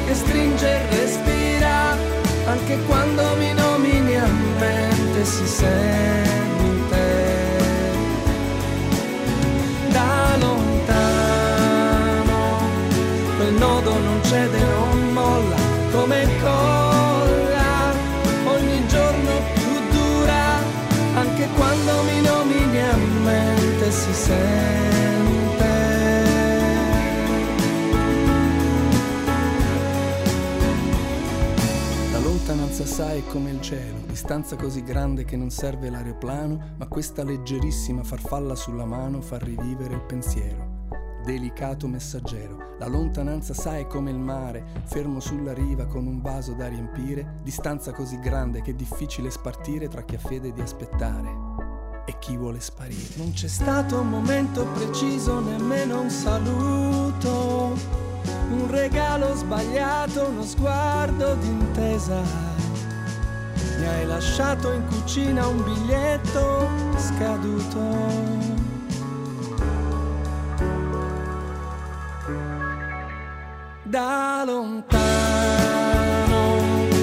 che 0.05 0.13
stringe 0.13 0.67
e 0.67 0.89
respira, 0.95 1.97
anche 2.45 2.77
quando 2.85 3.23
mi 3.39 3.51
nomini 3.53 4.17
a 4.17 4.27
mente 4.59 5.25
si 5.25 5.47
sente. 5.47 6.34
Si 23.95 24.13
sente. 24.13 25.63
La 32.11 32.19
lontananza 32.19 32.85
sai 32.85 33.19
è 33.19 33.25
come 33.27 33.51
il 33.51 33.61
cielo, 33.61 33.99
distanza 34.05 34.57
così 34.57 34.83
grande 34.83 35.23
che 35.23 35.37
non 35.37 35.49
serve 35.49 35.89
l'aeroplano, 35.89 36.73
ma 36.77 36.87
questa 36.87 37.23
leggerissima 37.23 38.03
farfalla 38.03 38.55
sulla 38.55 38.85
mano 38.85 39.21
fa 39.21 39.37
rivivere 39.37 39.93
il 39.93 40.01
pensiero. 40.01 40.73
Delicato 41.23 41.87
messaggero, 41.87 42.75
la 42.77 42.87
lontananza 42.87 43.53
sai 43.53 43.87
come 43.87 44.11
il 44.11 44.19
mare, 44.19 44.63
fermo 44.83 45.19
sulla 45.19 45.53
riva 45.53 45.87
con 45.87 46.05
un 46.05 46.21
vaso 46.21 46.53
da 46.53 46.67
riempire, 46.67 47.39
distanza 47.41 47.93
così 47.93 48.19
grande 48.19 48.61
che 48.61 48.71
è 48.71 48.75
difficile 48.75 49.31
spartire 49.31 49.87
tra 49.87 50.03
chi 50.03 50.15
ha 50.15 50.19
fede 50.19 50.53
di 50.53 50.61
aspettare 50.61 51.54
e 52.05 52.15
chi 52.19 52.37
vuole 52.37 52.59
sparire. 52.59 53.15
Non 53.15 53.33
c'è 53.33 53.47
stato 53.47 53.99
un 53.99 54.09
momento 54.09 54.65
preciso, 54.67 55.39
nemmeno 55.39 56.01
un 56.01 56.09
saluto, 56.09 57.75
un 58.51 58.67
regalo 58.69 59.35
sbagliato, 59.35 60.27
uno 60.27 60.43
sguardo 60.43 61.35
d'intesa. 61.35 62.21
Mi 63.79 63.87
hai 63.87 64.05
lasciato 64.05 64.71
in 64.71 64.85
cucina 64.87 65.47
un 65.47 65.63
biglietto 65.63 66.69
scaduto. 66.97 68.33
Da 73.83 74.43
lontano, 74.45 75.03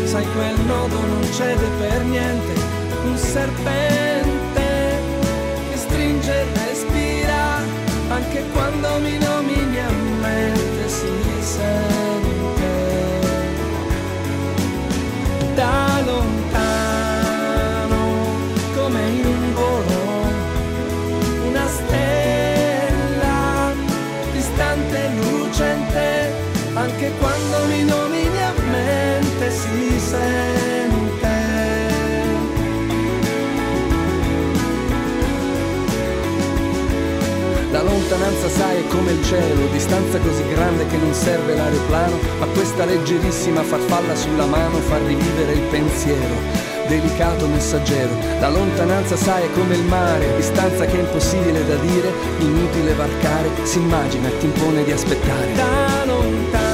sai 0.04 0.26
quel 0.32 0.60
nodo 0.66 1.06
non 1.06 1.22
cede 1.32 1.66
per 1.78 2.04
niente, 2.04 2.60
un 3.04 3.16
serpente 3.16 4.31
che 6.22 6.28
stringe 6.28 6.40
e 6.40 6.66
respira, 6.66 7.58
anche 8.08 8.44
quando 8.52 8.98
mi 9.00 9.21
lontananza 38.22 38.48
sai 38.48 38.76
è 38.78 38.86
come 38.86 39.10
il 39.10 39.24
cielo, 39.24 39.66
distanza 39.72 40.18
così 40.18 40.46
grande 40.48 40.86
che 40.86 40.96
non 40.96 41.12
serve 41.12 41.56
l'aeroplano, 41.56 42.16
ma 42.38 42.46
questa 42.46 42.84
leggerissima 42.84 43.62
farfalla 43.62 44.14
sulla 44.14 44.46
mano 44.46 44.78
fa 44.78 44.98
rivivere 44.98 45.54
il 45.54 45.62
pensiero. 45.62 46.70
Delicato 46.86 47.48
messaggero, 47.48 48.14
la 48.38 48.48
lontananza 48.48 49.16
sai 49.16 49.44
è 49.44 49.52
come 49.52 49.74
il 49.74 49.84
mare, 49.84 50.36
distanza 50.36 50.84
che 50.84 50.98
è 50.98 51.00
impossibile 51.00 51.66
da 51.66 51.76
dire, 51.76 52.12
inutile 52.38 52.94
varcare, 52.94 53.50
si 53.64 53.78
immagina 53.78 54.28
e 54.28 54.38
ti 54.38 54.46
impone 54.46 54.84
di 54.84 54.92
aspettare. 54.92 55.52
Da 55.54 56.04
lontano 56.04 56.71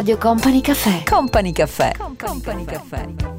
Radio 0.00 0.16
Company 0.16 0.62
Caffè. 0.62 1.02
Company 1.04 1.52
Caffè. 1.52 1.92
Company 2.16 2.64
Caffè. 2.64 3.00
turn 3.00 3.29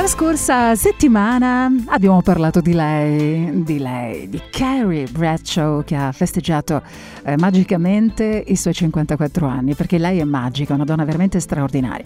La 0.00 0.06
scorsa 0.06 0.74
settimana 0.76 1.70
abbiamo 1.88 2.22
parlato 2.22 2.62
di 2.62 2.72
lei, 2.72 3.62
di 3.64 3.78
lei, 3.78 4.30
di 4.30 4.40
Carrie 4.50 5.06
Bradshaw 5.06 5.84
che 5.84 5.94
ha 5.94 6.10
festeggiato 6.10 6.82
eh, 7.22 7.36
magicamente 7.36 8.44
i 8.46 8.56
suoi 8.56 8.74
54 8.74 9.46
anni, 9.46 9.74
perché 9.74 9.98
lei 9.98 10.18
è 10.18 10.24
magica, 10.24 10.74
una 10.74 10.84
donna 10.84 11.04
veramente 11.04 11.40
straordinaria. 11.40 12.04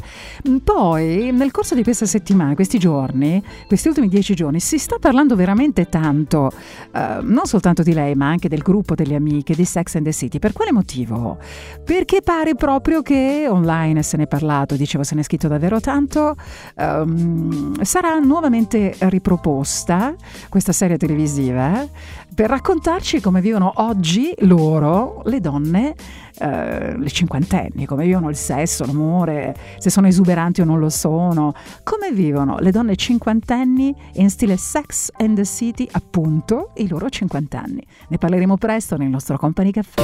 Mm, 0.48 0.56
Poi, 0.58 1.30
nel 1.32 1.50
corso 1.50 1.74
di 1.74 1.82
questa 1.82 2.06
settimana, 2.06 2.54
questi 2.54 2.78
giorni, 2.78 3.42
questi 3.66 3.88
ultimi 3.88 4.08
dieci 4.08 4.34
giorni, 4.34 4.60
si 4.60 4.78
sta 4.78 4.96
parlando 4.98 5.36
veramente 5.36 5.88
tanto, 5.88 6.50
eh, 6.92 7.18
non 7.22 7.46
soltanto 7.46 7.82
di 7.82 7.92
lei, 7.92 8.14
ma 8.14 8.28
anche 8.28 8.48
del 8.48 8.62
gruppo 8.62 8.94
delle 8.94 9.14
amiche 9.14 9.54
di 9.54 9.64
Sex 9.64 9.96
and 9.96 10.04
the 10.04 10.12
City. 10.12 10.38
Per 10.38 10.52
quale 10.52 10.72
motivo? 10.72 11.38
Perché 11.84 12.20
pare 12.22 12.54
proprio 12.54 13.02
che 13.02 13.46
online 13.48 14.02
se 14.02 14.16
ne 14.16 14.24
è 14.24 14.26
parlato, 14.26 14.76
dicevo, 14.76 15.02
se 15.04 15.14
ne 15.14 15.20
è 15.20 15.24
scritto 15.24 15.48
davvero 15.48 15.80
tanto. 15.80 16.34
ehm, 16.76 17.82
sarà 17.82 18.18
nuovamente 18.18 18.94
riproposta 18.98 20.14
questa 20.48 20.72
serie 20.72 20.96
televisiva 20.96 21.86
per 22.34 22.50
raccontarci 22.50 23.20
come 23.20 23.40
vivono 23.40 23.72
oggi 23.76 24.34
loro, 24.40 25.22
le 25.24 25.40
donne, 25.40 25.94
eh, 26.38 26.98
le 26.98 27.10
cinquantenni, 27.10 27.86
come 27.86 28.04
vivono 28.04 28.28
il 28.28 28.36
sesso, 28.36 28.84
l'amore, 28.84 29.54
se 29.78 29.88
sono 29.88 30.08
esuberanti 30.08 30.60
o 30.60 30.64
non 30.64 30.80
lo 30.80 30.88
sono, 30.88 31.54
come 31.84 32.12
vivono 32.12 32.58
le 32.58 32.70
donne 32.72 32.96
cinquantenni 32.96 33.94
in 34.14 34.30
stile 34.30 34.56
Sex 34.56 35.10
and 35.16 35.36
the 35.36 35.44
City, 35.44 35.88
appunto, 35.92 36.72
i 36.74 36.88
loro 36.88 37.08
cinquantanni. 37.08 37.86
Ne 38.08 38.18
parleremo 38.18 38.56
presto 38.56 38.96
nel 38.96 39.08
nostro 39.08 39.38
Company 39.38 39.70
Caffè. 39.70 40.02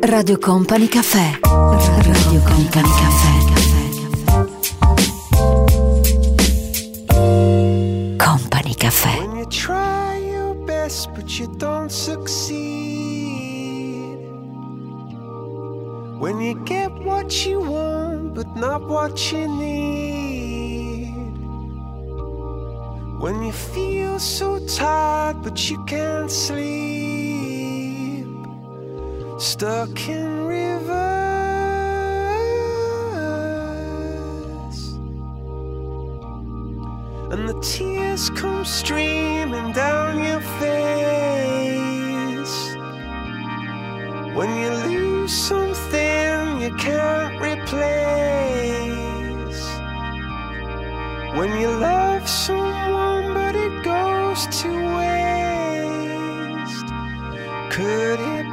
Radio 0.00 0.38
Company 0.38 0.86
Caffè. 0.86 1.38
Radio 1.42 2.40
Company 2.40 2.88
Caffè. 2.88 3.57
Company 8.68 8.74
Caffè. 8.74 9.16
When 9.18 9.36
you 9.38 9.46
try 9.46 10.18
your 10.18 10.54
best 10.66 11.14
but 11.14 11.38
you 11.38 11.46
don't 11.56 11.90
succeed. 11.90 12.58
When 16.18 16.40
you 16.40 16.54
get 16.64 16.92
what 16.92 17.46
you 17.46 17.60
want 17.60 18.34
but 18.34 18.54
not 18.56 18.86
what 18.86 19.32
you 19.32 19.48
need. 19.48 21.14
When 23.20 23.42
you 23.42 23.52
feel 23.52 24.18
so 24.18 24.58
tired 24.66 25.42
but 25.42 25.70
you 25.70 25.82
can't 25.84 26.30
sleep. 26.30 28.26
Stuck 29.38 30.08
in 30.08 30.46
reverse. 30.46 31.07
And 37.30 37.46
the 37.46 37.60
tears 37.60 38.30
come 38.30 38.64
streaming 38.64 39.72
down 39.72 40.24
your 40.24 40.40
face. 40.60 41.98
When 44.34 44.56
you 44.56 44.70
lose 44.88 45.32
something 45.32 46.62
you 46.62 46.74
can't 46.76 47.38
replace. 47.38 47.78
When 51.36 51.60
you 51.60 51.68
love 51.68 52.26
someone 52.26 53.34
but 53.34 53.54
it 53.54 53.82
goes 53.84 54.46
to 54.62 54.68
waste. 54.96 56.86
Could 57.70 58.20
it 58.20 58.47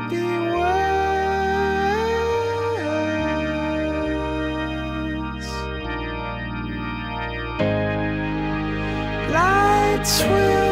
sweet. 10.06 10.65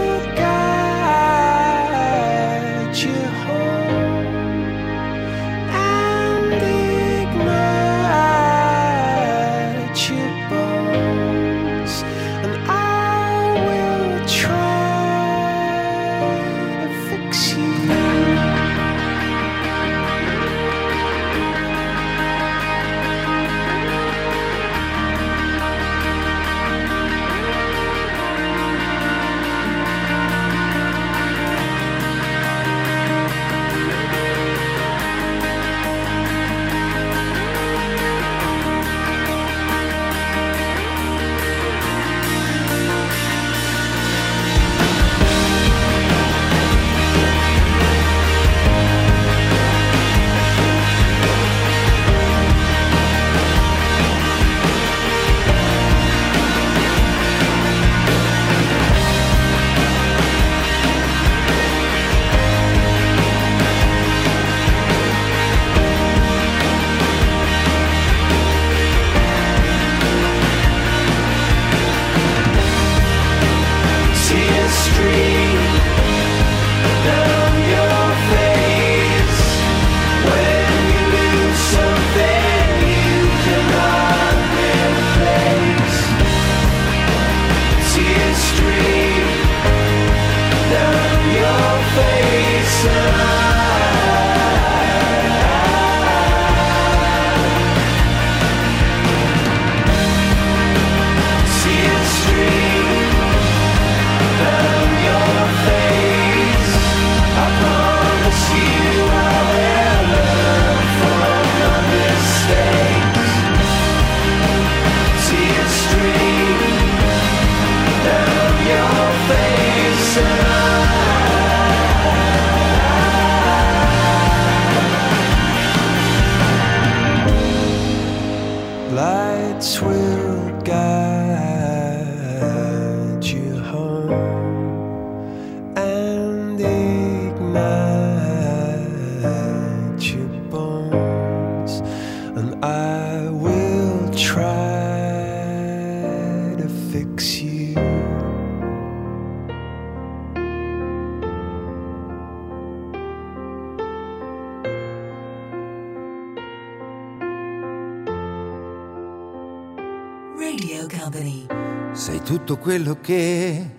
Quello 162.64 162.98
che 163.02 163.70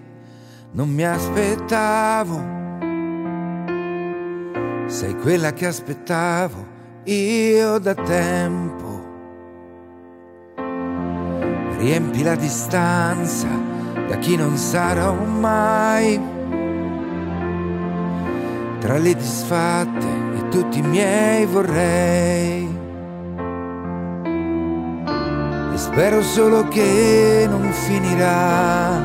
non 0.72 0.91
mi 0.91 1.05
aspettavo. 1.05 2.53
Sei 4.87 5.16
quella 5.16 5.55
che 5.55 5.64
aspettavo 5.64 6.66
io 7.05 7.78
da 7.78 7.95
tempo. 7.95 8.82
Riempi 11.78 12.22
la 12.22 12.35
distanza 12.35 13.49
da 14.07 14.18
chi 14.18 14.37
non 14.37 14.59
sarò 14.59 15.14
mai. 15.14 16.20
Tra 18.80 18.99
le 18.99 19.14
disfatte 19.14 20.07
e 20.37 20.49
tutti 20.51 20.80
i 20.80 20.82
miei 20.82 21.47
vorrei. 21.47 22.63
Spero 25.95 26.22
solo 26.22 26.66
che 26.66 27.47
non 27.49 27.70
finirà. 27.70 29.01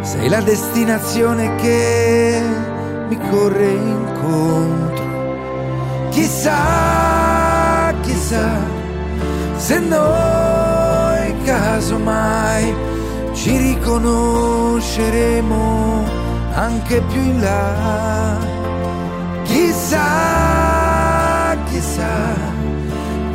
Sei 0.00 0.30
la 0.30 0.40
destinazione 0.40 1.54
che 1.56 2.40
mi 3.06 3.18
corre 3.28 3.68
incontro. 3.68 5.04
Chissà, 6.08 7.92
chissà, 8.00 8.48
se 9.56 9.78
noi 9.78 11.34
casomai 11.44 12.74
ci 13.34 13.58
riconosceremo 13.58 16.02
anche 16.54 17.02
più 17.02 17.20
in 17.20 17.42
là. 17.42 18.38
Chissà, 19.42 20.55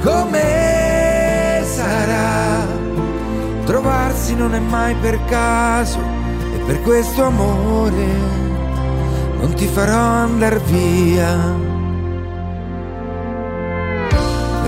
come 0.04 1.62
sarà. 1.64 2.66
Trovarsi 3.66 4.36
non 4.36 4.54
è 4.54 4.60
mai 4.60 4.96
per 4.96 5.24
caso 5.26 6.00
e 6.54 6.58
per 6.66 6.82
questo 6.82 7.26
amore 7.26 8.40
non 9.40 9.54
ti 9.54 9.68
farò 9.68 9.98
andar 9.98 10.60
via. 10.62 11.36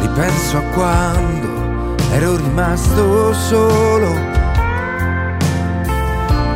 Ripenso 0.02 0.58
a 0.58 0.62
quando 0.74 1.48
ero 2.12 2.36
rimasto 2.36 3.34
solo 3.34 4.14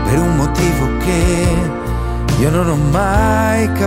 per 0.04 0.20
un 0.20 0.36
motivo 0.36 0.98
che 1.00 1.46
io 2.40 2.50
non 2.52 2.70
ho 2.70 2.76
mai 2.76 3.72
capito 3.74 3.87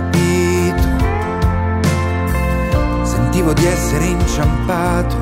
sentivo 3.41 3.53
di 3.53 3.65
essere 3.65 4.05
inciampato 4.05 5.15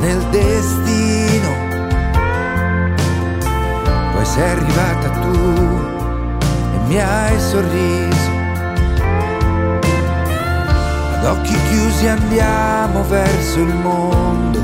nel 0.00 0.18
destino. 0.30 1.48
Poi 4.12 4.24
sei 4.24 4.50
arrivata 4.50 5.08
tu 5.10 5.38
e 6.74 6.78
mi 6.86 7.00
hai 7.00 7.38
sorriso. 7.38 8.38
Ad 11.14 11.24
occhi 11.24 11.54
chiusi 11.68 12.08
andiamo 12.08 13.04
verso 13.04 13.58
il 13.60 13.74
mondo, 13.74 14.58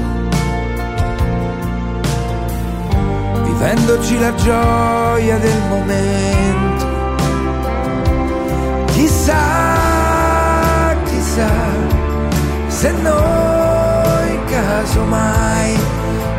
vivendoci 3.45 4.19
la 4.19 4.35
gioia 4.35 5.39
del 5.39 5.63
momento. 5.69 6.95
Chissà, 8.93 9.76
se 12.87 12.93
noi 13.03 14.39
casomai 14.45 15.75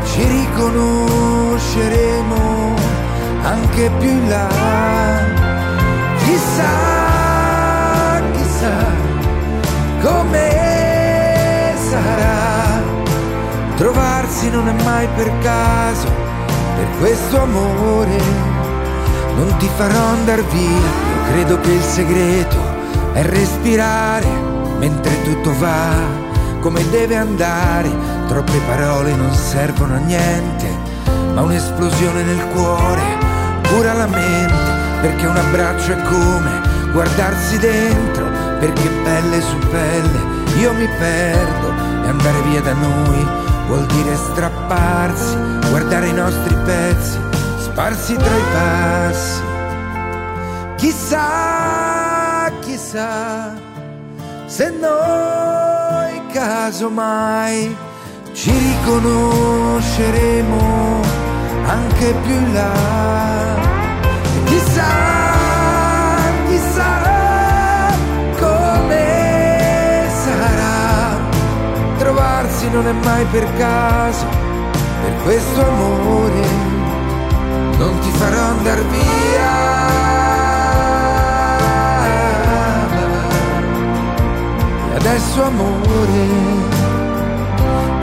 ci 0.05 0.23
riconosceremo 0.23 2.73
anche 3.41 3.91
più 3.99 4.09
in 4.09 4.29
là. 4.29 4.47
Chissà, 6.23 8.21
chissà 8.31 8.77
come 10.01 11.73
sarà. 11.89 12.81
Trovarsi 13.75 14.49
non 14.49 14.69
è 14.69 14.83
mai 14.83 15.07
per 15.15 15.29
caso, 15.41 16.09
per 16.77 16.87
questo 16.99 17.41
amore 17.41 18.21
non 19.35 19.53
ti 19.57 19.69
farò 19.75 20.05
andar 20.17 20.41
via. 20.45 20.69
Io 20.69 21.23
credo 21.31 21.59
che 21.59 21.71
il 21.71 21.83
segreto 21.83 22.57
è 23.11 23.23
respirare 23.23 24.55
mentre 24.79 25.21
tutto 25.23 25.53
va 25.57 26.26
come 26.67 26.89
deve 26.89 27.15
andare. 27.15 27.89
Troppe 28.27 28.59
parole 28.67 29.15
non 29.15 29.33
servono 29.33 29.95
a 29.95 29.99
niente, 29.99 30.67
ma 31.33 31.41
un'esplosione 31.41 32.23
nel 32.23 32.45
cuore 32.49 33.01
cura 33.69 33.93
la 33.93 34.07
mente, 34.07 34.53
perché 34.99 35.25
un 35.27 35.37
abbraccio 35.37 35.93
è 35.93 36.01
come 36.03 36.91
guardarsi 36.91 37.57
dentro, 37.59 38.25
perché 38.59 38.89
pelle 39.03 39.41
su 39.41 39.57
pelle 39.69 40.19
io 40.59 40.73
mi 40.73 40.87
perdo 40.99 41.69
e 42.03 42.09
andare 42.09 42.41
via 42.49 42.61
da 42.61 42.73
noi 42.73 43.27
vuol 43.67 43.85
dire 43.85 44.15
strapparsi, 44.15 45.37
guardare 45.69 46.07
i 46.07 46.13
nostri 46.13 46.53
pezzi, 46.65 47.17
sparsi 47.59 48.13
tra 48.13 48.35
i 48.35 48.43
passi. 48.51 49.41
Chissà, 50.75 52.51
chissà 52.59 53.53
se 54.47 54.69
noi 54.69 55.56
casomai 56.37 57.75
ci 58.33 58.51
riconosceremo 58.51 61.01
anche 61.65 62.13
più 62.23 62.35
in 62.35 62.53
là. 62.53 63.55
E 64.35 64.43
chissà, 64.43 64.83
chissà 66.47 67.95
come 68.37 70.05
sarà. 70.23 71.17
Trovarsi 71.97 72.69
non 72.69 72.85
è 72.85 72.91
mai 72.91 73.25
per 73.31 73.47
caso, 73.57 74.27
per 75.01 75.15
questo 75.23 75.65
amore 75.65 76.45
non 77.79 77.99
ti 78.01 78.11
farò 78.11 78.41
andar 78.41 78.79
via. 78.85 79.66
Adesso 85.07 85.41
amore 85.41 86.25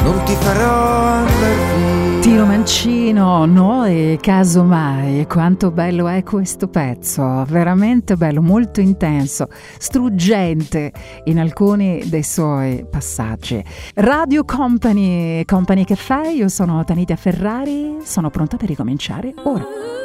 non 0.02 0.22
ti 0.24 0.34
farò 0.36 1.02
andar 1.02 1.76
via. 1.76 2.20
Tiro 2.20 2.46
Mancino, 2.46 3.44
noi 3.44 4.16
casomai, 4.18 5.26
quanto 5.26 5.70
bello 5.70 6.08
è 6.08 6.22
questo 6.22 6.66
pezzo, 6.68 7.44
veramente 7.46 8.16
bello, 8.16 8.40
molto 8.40 8.80
intenso, 8.80 9.48
struggente 9.76 10.92
in 11.24 11.38
alcuni 11.38 12.04
dei 12.06 12.22
suoi 12.22 12.86
passaggi. 12.90 13.62
Radio 13.96 14.46
Company, 14.46 15.44
Company 15.44 15.84
Caffè, 15.84 16.28
io 16.28 16.48
sono 16.48 16.84
Tanita 16.84 17.16
Ferrari, 17.16 17.98
sono 18.02 18.30
pronta 18.30 18.56
per 18.56 18.68
ricominciare 18.68 19.34
ora. 19.44 20.03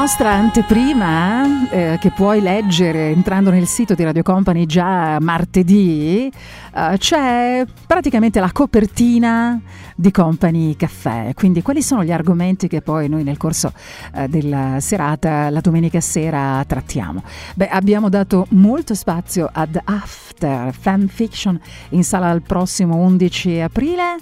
Nostra 0.00 0.30
anteprima, 0.30 1.68
eh, 1.68 1.98
che 2.00 2.10
puoi 2.10 2.40
leggere 2.40 3.10
entrando 3.10 3.50
nel 3.50 3.66
sito 3.66 3.94
di 3.94 4.02
Radio 4.02 4.22
Company 4.22 4.64
già 4.64 5.20
martedì, 5.20 6.26
eh, 6.74 6.94
c'è 6.96 7.66
praticamente 7.86 8.40
la 8.40 8.50
copertina 8.50 9.60
di 10.00 10.10
Company 10.10 10.76
Caffè. 10.76 11.32
Quindi 11.34 11.60
quali 11.60 11.82
sono 11.82 12.02
gli 12.02 12.10
argomenti 12.10 12.68
che 12.68 12.80
poi 12.80 13.06
noi 13.10 13.22
nel 13.22 13.36
corso 13.36 13.70
eh, 14.14 14.28
della 14.28 14.78
serata, 14.80 15.50
la 15.50 15.60
domenica 15.60 16.00
sera, 16.00 16.64
trattiamo? 16.66 17.22
Beh, 17.54 17.68
abbiamo 17.68 18.08
dato 18.08 18.46
molto 18.50 18.94
spazio 18.94 19.50
ad 19.52 19.78
After 19.84 20.72
Fan 20.72 21.06
Fiction 21.08 21.60
in 21.90 22.02
sala 22.02 22.30
il 22.30 22.40
prossimo 22.40 22.96
11 22.96 23.60
aprile. 23.60 24.16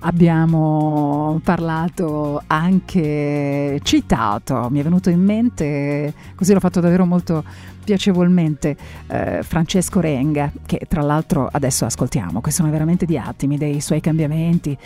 Abbiamo 0.00 1.40
parlato 1.42 2.40
anche 2.46 3.80
citato, 3.82 4.68
mi 4.70 4.78
è 4.78 4.82
venuto 4.84 5.10
in 5.10 5.20
mente, 5.20 6.14
così 6.36 6.52
l'ho 6.52 6.60
fatto 6.60 6.78
davvero 6.78 7.06
molto 7.06 7.42
piacevolmente, 7.82 8.76
eh, 9.08 9.40
Francesco 9.42 9.98
Renga, 9.98 10.52
che 10.64 10.82
tra 10.86 11.02
l'altro 11.02 11.48
adesso 11.50 11.86
ascoltiamo, 11.86 12.40
che 12.40 12.52
sono 12.52 12.70
veramente 12.70 13.04
di 13.04 13.18
attimi 13.18 13.58
dei 13.58 13.80
suoi 13.80 14.00
cambiamenti. 14.00 14.78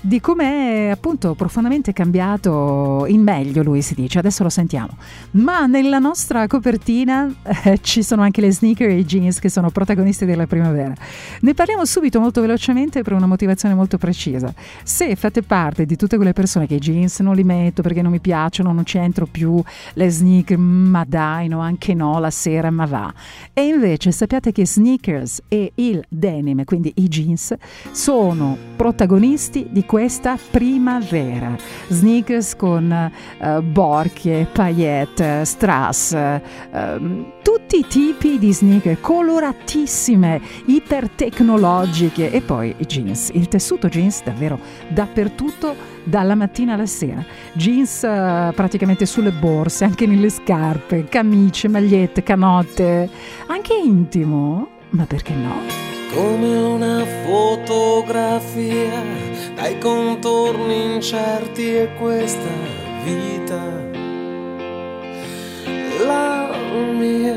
Di 0.00 0.20
come 0.20 0.92
appunto 0.92 1.34
profondamente 1.34 1.92
cambiato 1.92 3.04
in 3.08 3.20
meglio 3.20 3.64
lui 3.64 3.82
si 3.82 3.94
dice, 3.94 4.20
adesso 4.20 4.44
lo 4.44 4.48
sentiamo. 4.48 4.96
Ma 5.32 5.66
nella 5.66 5.98
nostra 5.98 6.46
copertina 6.46 7.28
eh, 7.64 7.78
ci 7.82 8.04
sono 8.04 8.22
anche 8.22 8.40
le 8.40 8.52
sneaker 8.52 8.88
e 8.90 8.98
i 8.98 9.04
jeans 9.04 9.40
che 9.40 9.48
sono 9.48 9.70
protagonisti 9.70 10.24
della 10.24 10.46
primavera. 10.46 10.94
Ne 11.40 11.52
parliamo 11.52 11.84
subito 11.84 12.20
molto 12.20 12.40
velocemente 12.40 13.02
per 13.02 13.12
una 13.12 13.26
motivazione 13.26 13.74
molto 13.74 13.98
precisa. 13.98 14.54
Se 14.84 15.16
fate 15.16 15.42
parte 15.42 15.84
di 15.84 15.96
tutte 15.96 16.14
quelle 16.14 16.32
persone 16.32 16.68
che 16.68 16.76
i 16.76 16.78
jeans 16.78 17.18
non 17.18 17.34
li 17.34 17.44
metto 17.44 17.82
perché 17.82 18.00
non 18.00 18.12
mi 18.12 18.20
piacciono, 18.20 18.72
non 18.72 18.84
c'entro 18.84 19.26
più, 19.26 19.60
le 19.94 20.10
sneaker, 20.10 20.58
ma 20.58 21.04
dai, 21.06 21.48
no, 21.48 21.58
anche 21.58 21.94
no, 21.94 22.20
la 22.20 22.30
sera, 22.30 22.70
ma 22.70 22.86
va. 22.86 23.12
E 23.52 23.66
invece 23.66 24.12
sappiate 24.12 24.52
che 24.52 24.64
sneakers 24.64 25.42
e 25.48 25.72
il 25.74 26.04
denim, 26.08 26.62
quindi 26.62 26.92
i 26.96 27.08
jeans, 27.08 27.52
sono 27.90 28.56
protagonisti 28.76 29.66
di 29.70 29.84
questa 29.88 30.36
primavera. 30.50 31.56
Sneakers 31.88 32.54
con 32.56 32.92
eh, 32.92 33.62
borchie, 33.62 34.44
paillette, 34.44 35.46
strass, 35.46 36.12
eh, 36.12 36.42
tutti 37.42 37.78
i 37.78 37.86
tipi 37.88 38.38
di 38.38 38.52
sneaker 38.52 39.00
coloratissime, 39.00 40.42
ipertecnologiche 40.66 42.30
e 42.30 42.42
poi 42.42 42.74
i 42.76 42.84
jeans. 42.84 43.30
Il 43.32 43.48
tessuto 43.48 43.88
jeans 43.88 44.22
davvero 44.22 44.58
dappertutto 44.88 45.74
dalla 46.04 46.34
mattina 46.34 46.74
alla 46.74 46.84
sera. 46.84 47.24
Jeans 47.54 48.04
eh, 48.04 48.52
praticamente 48.54 49.06
sulle 49.06 49.32
borse, 49.32 49.84
anche 49.84 50.06
nelle 50.06 50.28
scarpe, 50.28 51.04
camicie, 51.04 51.68
magliette, 51.68 52.22
canotte, 52.22 53.08
anche 53.46 53.72
intimo, 53.74 54.68
ma 54.90 55.06
perché 55.06 55.32
no? 55.32 55.97
Come 56.14 56.56
una 56.56 57.04
fotografia 57.24 59.02
dai 59.54 59.78
contorni 59.78 60.94
incerti 60.94 61.76
e 61.76 61.94
questa 61.98 62.50
vita. 63.04 63.62
La 66.06 66.48
mia. 66.92 67.36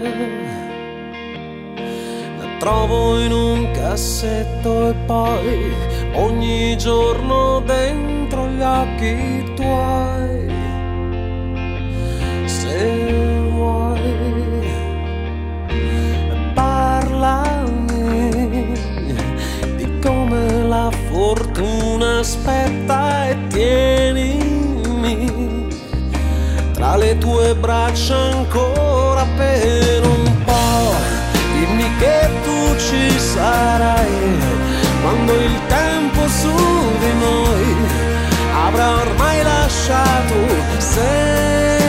La 2.38 2.57
trovo 2.59 3.19
in 3.19 3.32
un 3.32 3.72
cassetto 3.72 4.89
e 4.89 4.93
poi 5.05 5.74
ogni 6.13 6.78
giorno 6.78 7.59
dentro 7.61 8.47
gli 8.47 8.61
occhi 8.61 9.53
tuoi. 9.55 10.49
Se 12.45 13.41
la 20.82 20.91
fortuna 21.11 22.19
aspetta 22.19 23.29
e 23.29 23.38
tienimi 23.49 25.17
tra 26.73 26.95
le 26.95 27.17
tue 27.19 27.53
braccia 27.55 28.15
ancora 28.15 29.23
per 29.38 30.07
un 30.17 30.43
po'. 30.45 30.93
Dimmi 31.53 31.88
che 31.99 32.29
tu 32.43 32.75
ci 32.77 33.19
sarai 33.19 34.39
quando 35.01 35.34
il 35.34 35.59
tempo 35.67 36.27
su 36.27 36.55
di 37.03 37.13
noi 37.25 37.75
avrà 38.65 38.89
ormai 39.05 39.43
lasciato 39.43 40.36
segni 40.77 41.80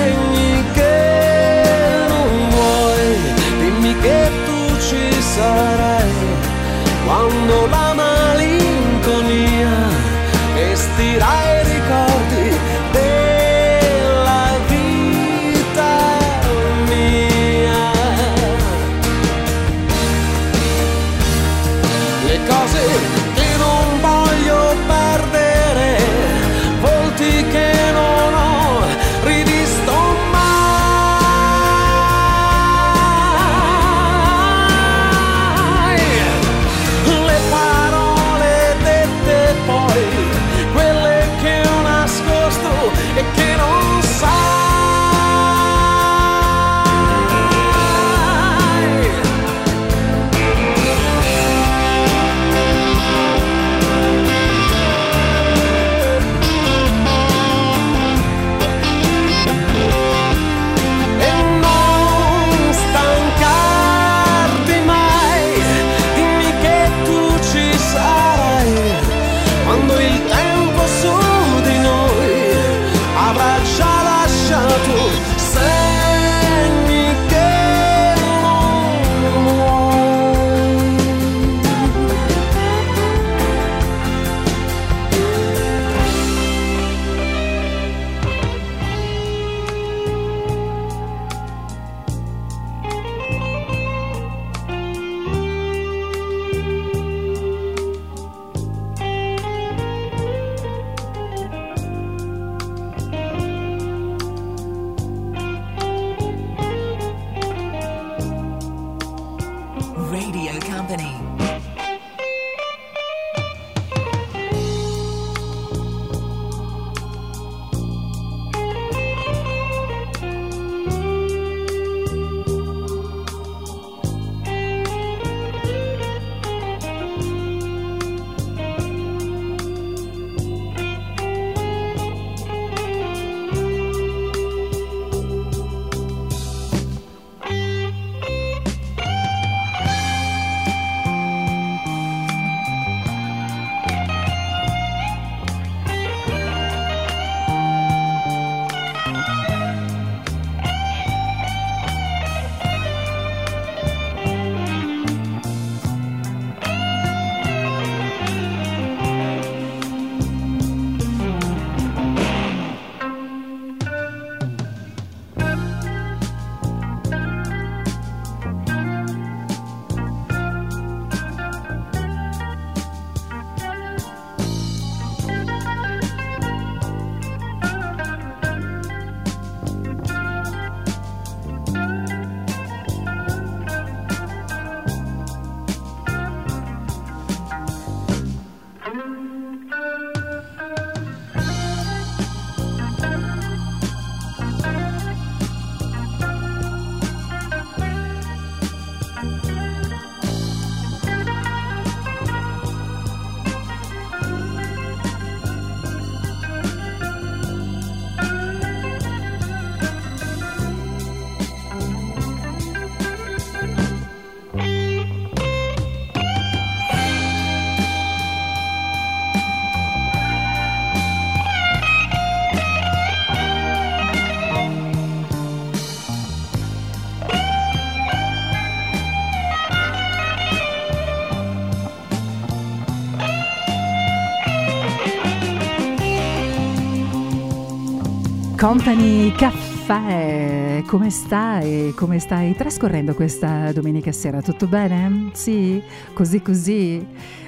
Company 238.63 239.33
Caffè, 239.33 240.85
come 240.87 241.11
stai? 241.11 241.93
Come 241.97 242.21
stai 242.21 242.55
trascorrendo 242.55 243.13
questa 243.13 243.73
domenica 243.73 244.13
sera? 244.13 244.41
Tutto 244.41 244.69
bene? 244.69 245.31
Sì? 245.33 245.83
Così 246.13 246.41
così? 246.43 247.05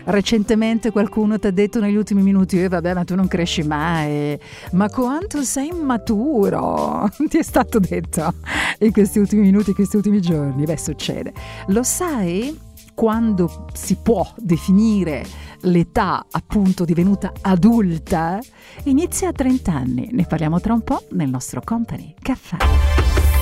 Recentemente 0.06 0.90
qualcuno 0.90 1.38
ti 1.38 1.46
ha 1.46 1.52
detto 1.52 1.78
negli 1.78 1.94
ultimi 1.94 2.20
minuti, 2.20 2.60
eh 2.60 2.66
vabbè 2.66 2.94
ma 2.94 3.04
tu 3.04 3.14
non 3.14 3.28
cresci 3.28 3.62
mai, 3.62 4.36
ma 4.72 4.90
quanto 4.90 5.44
sei 5.44 5.68
immaturo, 5.68 7.08
ti 7.30 7.38
è 7.38 7.44
stato 7.44 7.78
detto 7.78 8.34
in 8.80 8.90
questi 8.90 9.20
ultimi 9.20 9.42
minuti, 9.42 9.68
in 9.68 9.76
questi 9.76 9.94
ultimi 9.94 10.20
giorni, 10.20 10.64
beh 10.64 10.76
succede. 10.76 11.32
Lo 11.68 11.84
sai 11.84 12.63
quando 12.94 13.66
si 13.72 13.96
può 13.96 14.26
definire 14.36 15.26
l'età 15.60 16.26
appunto 16.30 16.84
divenuta 16.84 17.32
adulta? 17.40 18.40
Inizia 18.84 19.28
a 19.28 19.32
30 19.32 19.72
anni, 19.72 20.08
ne 20.12 20.24
parliamo 20.24 20.60
tra 20.60 20.72
un 20.72 20.82
po' 20.82 21.02
nel 21.10 21.28
nostro 21.28 21.60
Company 21.62 22.14
Caffè. 22.20 22.56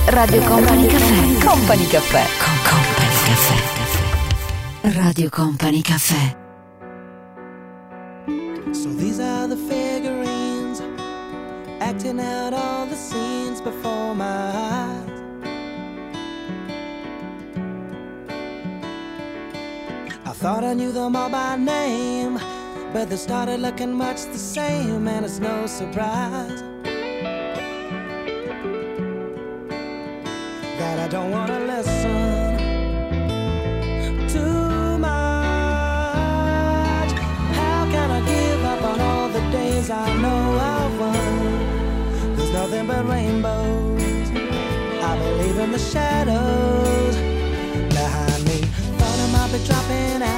Radio 0.06 0.40
Company 0.42 0.86
Caffè. 0.86 1.46
Company 1.46 1.86
Caffè. 1.86 2.24
Con 2.42 2.54
Company 2.68 3.14
Caffè. 3.24 4.98
Radio 4.98 5.28
Company 5.30 5.80
Caffè. 5.80 6.36
So 8.72 8.88
these 8.96 9.20
are 9.20 9.46
the 9.46 9.56
figurines 9.56 10.80
acting 11.78 12.18
out 12.18 12.52
all 12.52 12.86
the 12.86 12.96
scenes 12.96 13.60
before 13.60 14.14
my 14.14 14.24
eyes. 14.24 15.11
Thought 20.42 20.64
I 20.64 20.74
knew 20.74 20.90
them 20.90 21.14
all 21.14 21.30
by 21.30 21.54
name, 21.54 22.36
but 22.92 23.08
they 23.08 23.14
started 23.16 23.60
looking 23.60 23.92
much 23.92 24.22
the 24.24 24.38
same, 24.38 25.06
and 25.06 25.24
it's 25.24 25.38
no 25.38 25.68
surprise 25.68 26.62
that 30.80 30.98
I 30.98 31.06
don't 31.08 31.30
want 31.30 31.46
to 31.46 31.60
listen 31.60 32.58
too 34.28 34.98
much. 34.98 35.12
How 37.60 37.86
can 37.94 38.10
I 38.10 38.20
give 38.26 38.64
up 38.64 38.82
on 38.82 39.00
all 39.00 39.28
the 39.28 39.42
days 39.52 39.90
I 39.90 40.12
know 40.20 40.58
I've 40.58 40.98
won? 40.98 42.34
There's 42.34 42.52
nothing 42.52 42.88
but 42.88 43.06
rainbows. 43.08 44.02
I 45.08 45.16
believe 45.18 45.58
in 45.58 45.70
the 45.70 45.78
shadows 45.78 47.14
behind 47.94 48.44
me. 48.44 48.60
Thought 48.98 49.18
I 49.20 49.26
might 49.30 49.50
be 49.52 49.58
dropping 49.64 50.22
out, 50.22 50.31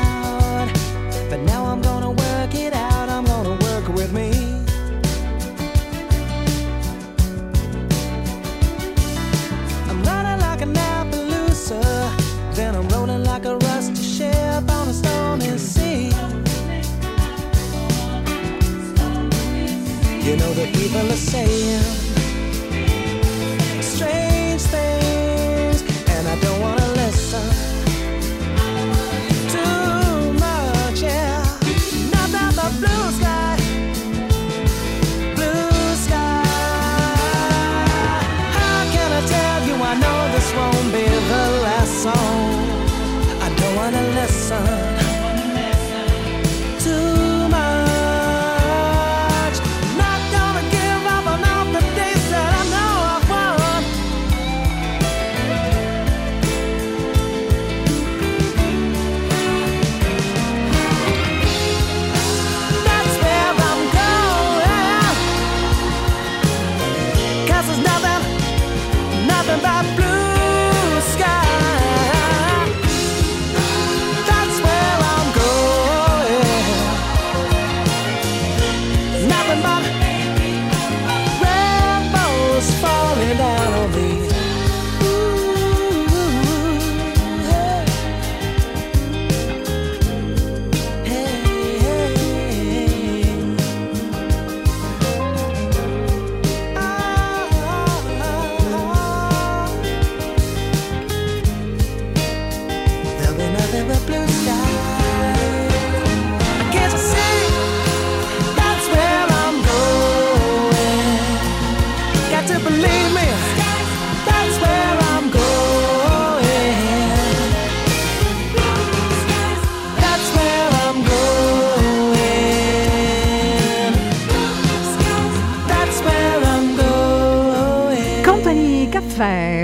people 20.94 21.10
are 21.10 21.16
saying 21.16 21.93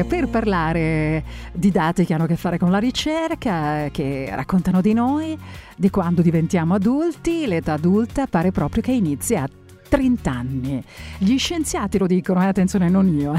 Per 0.04 0.28
parlare 0.28 1.24
di 1.52 1.70
dati 1.70 2.04
che 2.04 2.14
hanno 2.14 2.24
a 2.24 2.26
che 2.26 2.36
fare 2.36 2.58
con 2.58 2.70
la 2.70 2.78
ricerca, 2.78 3.88
che 3.90 4.28
raccontano 4.32 4.80
di 4.80 4.92
noi, 4.92 5.38
di 5.76 5.90
quando 5.90 6.22
diventiamo 6.22 6.74
adulti. 6.74 7.46
L'età 7.46 7.74
adulta 7.74 8.26
pare 8.26 8.50
proprio 8.50 8.82
che 8.82 8.92
inizi 8.92 9.36
a 9.36 9.48
30 9.90 10.30
anni. 10.30 10.82
Gli 11.18 11.36
scienziati 11.36 11.98
lo 11.98 12.06
dicono, 12.06 12.40
eh, 12.44 12.46
attenzione, 12.46 12.88
non 12.88 13.08
io. 13.08 13.34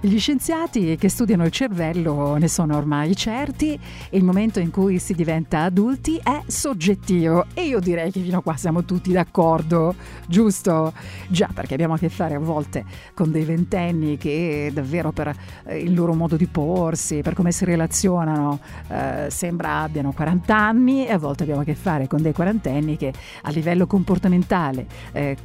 Gli 0.00 0.18
scienziati 0.18 0.96
che 0.96 1.10
studiano 1.10 1.44
il 1.44 1.50
cervello 1.50 2.36
ne 2.36 2.48
sono 2.48 2.78
ormai 2.78 3.14
certi. 3.14 3.78
Il 4.10 4.24
momento 4.24 4.58
in 4.58 4.70
cui 4.70 4.98
si 4.98 5.12
diventa 5.12 5.60
adulti 5.60 6.18
è 6.22 6.40
soggettivo 6.46 7.44
e 7.52 7.66
io 7.66 7.78
direi 7.78 8.10
che 8.10 8.20
fino 8.20 8.38
a 8.38 8.42
qua 8.42 8.56
siamo 8.56 8.86
tutti 8.86 9.12
d'accordo, 9.12 9.94
giusto? 10.26 10.94
Già, 11.28 11.50
perché 11.52 11.74
abbiamo 11.74 11.92
a 11.92 11.98
che 11.98 12.08
fare 12.08 12.36
a 12.36 12.38
volte 12.38 12.86
con 13.12 13.30
dei 13.30 13.44
ventenni 13.44 14.16
che 14.16 14.70
davvero 14.72 15.12
per 15.12 15.30
eh, 15.66 15.76
il 15.76 15.92
loro 15.92 16.14
modo 16.14 16.36
di 16.36 16.46
porsi, 16.46 17.20
per 17.20 17.34
come 17.34 17.52
si 17.52 17.66
relazionano, 17.66 18.60
eh, 18.88 19.26
sembra 19.28 19.80
abbiano 19.80 20.12
40 20.12 20.56
anni 20.56 21.06
e 21.06 21.12
a 21.12 21.18
volte 21.18 21.42
abbiamo 21.42 21.60
a 21.60 21.64
che 21.64 21.74
fare 21.74 22.06
con 22.06 22.22
dei 22.22 22.32
quarantenni 22.32 22.96
che 22.96 23.12
a 23.42 23.50
livello 23.50 23.86
comportamentale, 23.86 24.86
eh, 25.12 25.36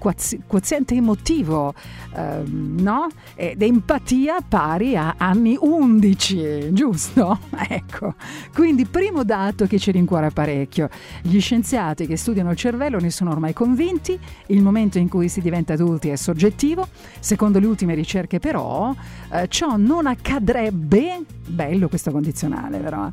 quoziente 0.48 0.96
emotivo, 0.96 1.74
ehm, 2.14 2.80
no? 2.80 3.08
Ed 3.36 3.62
empatia 3.62 4.38
pari 4.48 4.96
a 4.96 5.16
anni 5.18 5.58
11, 5.60 6.74
giusto? 6.74 7.40
Ecco, 7.68 8.14
quindi 8.54 8.86
primo 8.86 9.24
dato 9.24 9.66
che 9.66 9.80
ci 9.80 9.92
rincuora 9.92 10.30
parecchio. 10.30 10.90
Gli 11.22 11.40
scienziati 11.40 12.06
che 12.06 12.16
studiano 12.16 12.52
il 12.52 12.58
cervello 12.58 13.00
ne 13.00 13.10
sono 13.10 13.32
ormai 13.32 13.54
convinti, 13.54 14.18
il 14.48 14.62
momento 14.62 14.98
in 14.98 15.10
cui 15.10 15.30
si 15.30 15.42
diventa 15.42 15.74
adulti 15.74 16.10
è 16.10 16.16
soggettivo, 16.16 16.88
secondo 17.20 17.60
le 17.60 17.66
ultime 17.66 17.96
ricerche 17.96 18.40
però 18.40 18.94
eh, 19.32 19.48
ciò 19.48 19.78
non 19.78 20.06
accadrebbe, 20.06 21.24
bello 21.48 21.88
questo 21.88 22.12
condizionale 22.12 22.78
però, 22.80 23.10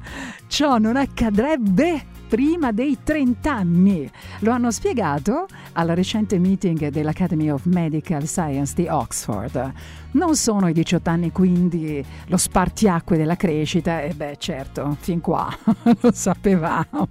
ciò 0.48 0.78
non 0.78 0.96
accadrebbe 0.96 2.20
prima 2.32 2.72
dei 2.72 2.96
30 3.02 3.52
anni. 3.52 4.10
Lo 4.38 4.52
hanno 4.52 4.70
spiegato 4.70 5.46
al 5.72 5.88
recente 5.88 6.38
meeting 6.38 6.88
dell'Academy 6.88 7.50
of 7.50 7.66
Medical 7.66 8.26
Science 8.26 8.72
di 8.74 8.88
Oxford. 8.88 9.72
Non 10.12 10.34
sono 10.34 10.66
i 10.68 10.72
18 10.72 11.10
anni 11.10 11.30
quindi 11.30 12.02
lo 12.28 12.38
spartiacque 12.38 13.18
della 13.18 13.36
crescita? 13.36 14.00
E 14.00 14.14
beh 14.14 14.36
certo, 14.38 14.96
fin 14.98 15.20
qua 15.20 15.54
lo 16.00 16.10
sapevamo. 16.10 17.06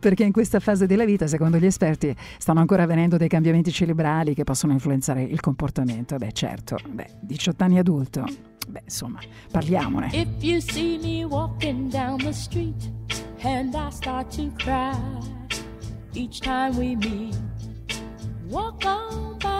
Perché 0.00 0.24
in 0.24 0.32
questa 0.32 0.58
fase 0.58 0.86
della 0.86 1.04
vita, 1.04 1.28
secondo 1.28 1.58
gli 1.58 1.66
esperti, 1.66 2.12
stanno 2.36 2.58
ancora 2.58 2.82
avvenendo 2.82 3.16
dei 3.16 3.28
cambiamenti 3.28 3.70
cerebrali 3.70 4.34
che 4.34 4.42
possono 4.42 4.72
influenzare 4.72 5.22
il 5.22 5.38
comportamento. 5.38 6.16
E 6.16 6.18
beh 6.18 6.32
certo, 6.32 6.78
beh, 6.84 7.18
18 7.20 7.62
anni 7.62 7.78
adulto. 7.78 8.24
Beh, 8.68 8.82
insomma, 8.82 9.20
parliamone. 9.52 10.08
If 10.12 10.42
you 10.42 10.60
see 10.60 10.98
me 11.00 11.24
walking 11.24 11.88
down 11.88 12.16
the 12.18 12.32
street 12.32 12.98
and 13.42 13.74
I 13.74 13.90
start 13.90 14.30
to 14.32 14.50
cry 14.52 14.98
each 16.14 16.40
time 16.40 16.76
we 16.76 16.96
meet, 16.96 17.36
walk 18.48 18.84
on 18.84 19.38
by. 19.38 19.59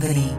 Company. 0.00 0.29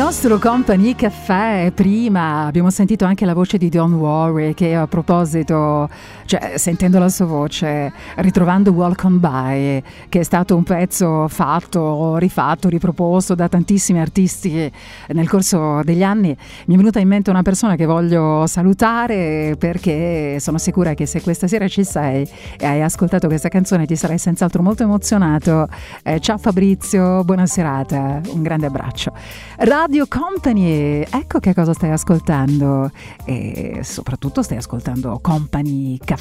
Nostro 0.00 0.38
Company 0.38 0.94
Caffè 0.94 1.72
prima 1.74 2.46
abbiamo 2.46 2.70
sentito 2.70 3.04
anche 3.04 3.26
la 3.26 3.34
voce 3.34 3.58
di 3.58 3.68
Don 3.68 3.92
Warwick 3.92 4.54
che 4.54 4.74
a 4.74 4.86
proposito, 4.86 5.90
cioè 6.30 6.58
sentendo 6.58 7.00
la 7.00 7.08
sua 7.08 7.24
voce, 7.24 7.92
ritrovando 8.18 8.72
On 8.72 9.18
By, 9.18 9.82
che 10.08 10.20
è 10.20 10.22
stato 10.22 10.54
un 10.54 10.62
pezzo 10.62 11.26
fatto, 11.26 12.18
rifatto, 12.18 12.68
riproposto 12.68 13.34
da 13.34 13.48
tantissimi 13.48 13.98
artisti 13.98 14.70
nel 15.08 15.28
corso 15.28 15.80
degli 15.82 16.04
anni, 16.04 16.28
mi 16.66 16.74
è 16.74 16.76
venuta 16.76 17.00
in 17.00 17.08
mente 17.08 17.30
una 17.30 17.42
persona 17.42 17.74
che 17.74 17.84
voglio 17.84 18.46
salutare 18.46 19.56
perché 19.58 20.38
sono 20.38 20.58
sicura 20.58 20.94
che 20.94 21.04
se 21.04 21.20
questa 21.20 21.48
sera 21.48 21.66
ci 21.66 21.82
sei 21.82 22.24
e 22.56 22.64
hai 22.64 22.80
ascoltato 22.80 23.26
questa 23.26 23.48
canzone 23.48 23.84
ti 23.84 23.96
sarai 23.96 24.18
senz'altro 24.18 24.62
molto 24.62 24.84
emozionato. 24.84 25.66
Eh, 26.04 26.20
ciao 26.20 26.38
Fabrizio, 26.38 27.24
buona 27.24 27.46
serata, 27.46 28.20
un 28.28 28.42
grande 28.42 28.66
abbraccio. 28.66 29.12
Radio 29.56 30.06
Company, 30.06 31.04
ecco 31.10 31.40
che 31.40 31.54
cosa 31.54 31.72
stai 31.72 31.90
ascoltando 31.90 32.88
e 33.24 33.80
soprattutto 33.82 34.42
stai 34.42 34.58
ascoltando 34.58 35.18
Company 35.20 35.98
Caffè, 35.98 36.19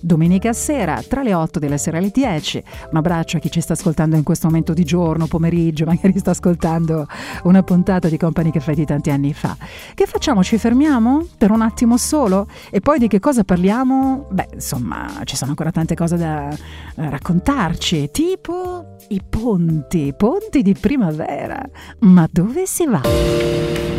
domenica 0.00 0.52
sera 0.52 1.02
tra 1.06 1.22
le 1.22 1.34
8 1.34 1.58
della 1.58 1.76
sera 1.76 1.98
e 1.98 2.00
le 2.00 2.10
10. 2.10 2.62
Un 2.90 2.96
abbraccio 2.96 3.36
a 3.36 3.40
chi 3.40 3.50
ci 3.50 3.60
sta 3.60 3.74
ascoltando 3.74 4.16
in 4.16 4.22
questo 4.22 4.46
momento 4.46 4.72
di 4.72 4.84
giorno, 4.84 5.26
pomeriggio, 5.26 5.84
magari 5.86 6.18
sta 6.18 6.30
ascoltando 6.30 7.06
una 7.44 7.62
puntata 7.62 8.08
di 8.08 8.16
Company 8.16 8.50
Caffè 8.50 8.74
di 8.74 8.84
tanti 8.84 9.10
anni 9.10 9.32
fa. 9.32 9.56
Che 9.94 10.06
facciamo? 10.06 10.42
Ci 10.42 10.58
fermiamo 10.58 11.26
per 11.36 11.50
un 11.50 11.62
attimo 11.62 11.96
solo 11.96 12.46
e 12.70 12.80
poi 12.80 12.98
di 12.98 13.08
che 13.08 13.20
cosa 13.20 13.44
parliamo? 13.44 14.26
Beh, 14.30 14.48
insomma, 14.54 15.08
ci 15.24 15.36
sono 15.36 15.50
ancora 15.50 15.70
tante 15.70 15.94
cose 15.94 16.16
da 16.16 16.54
raccontarci, 16.94 18.10
tipo 18.10 18.96
i 19.08 19.20
ponti, 19.28 20.14
ponti 20.16 20.62
di 20.62 20.74
primavera. 20.74 21.60
Ma 22.00 22.28
dove 22.30 22.66
si 22.66 22.86
va? 22.86 23.91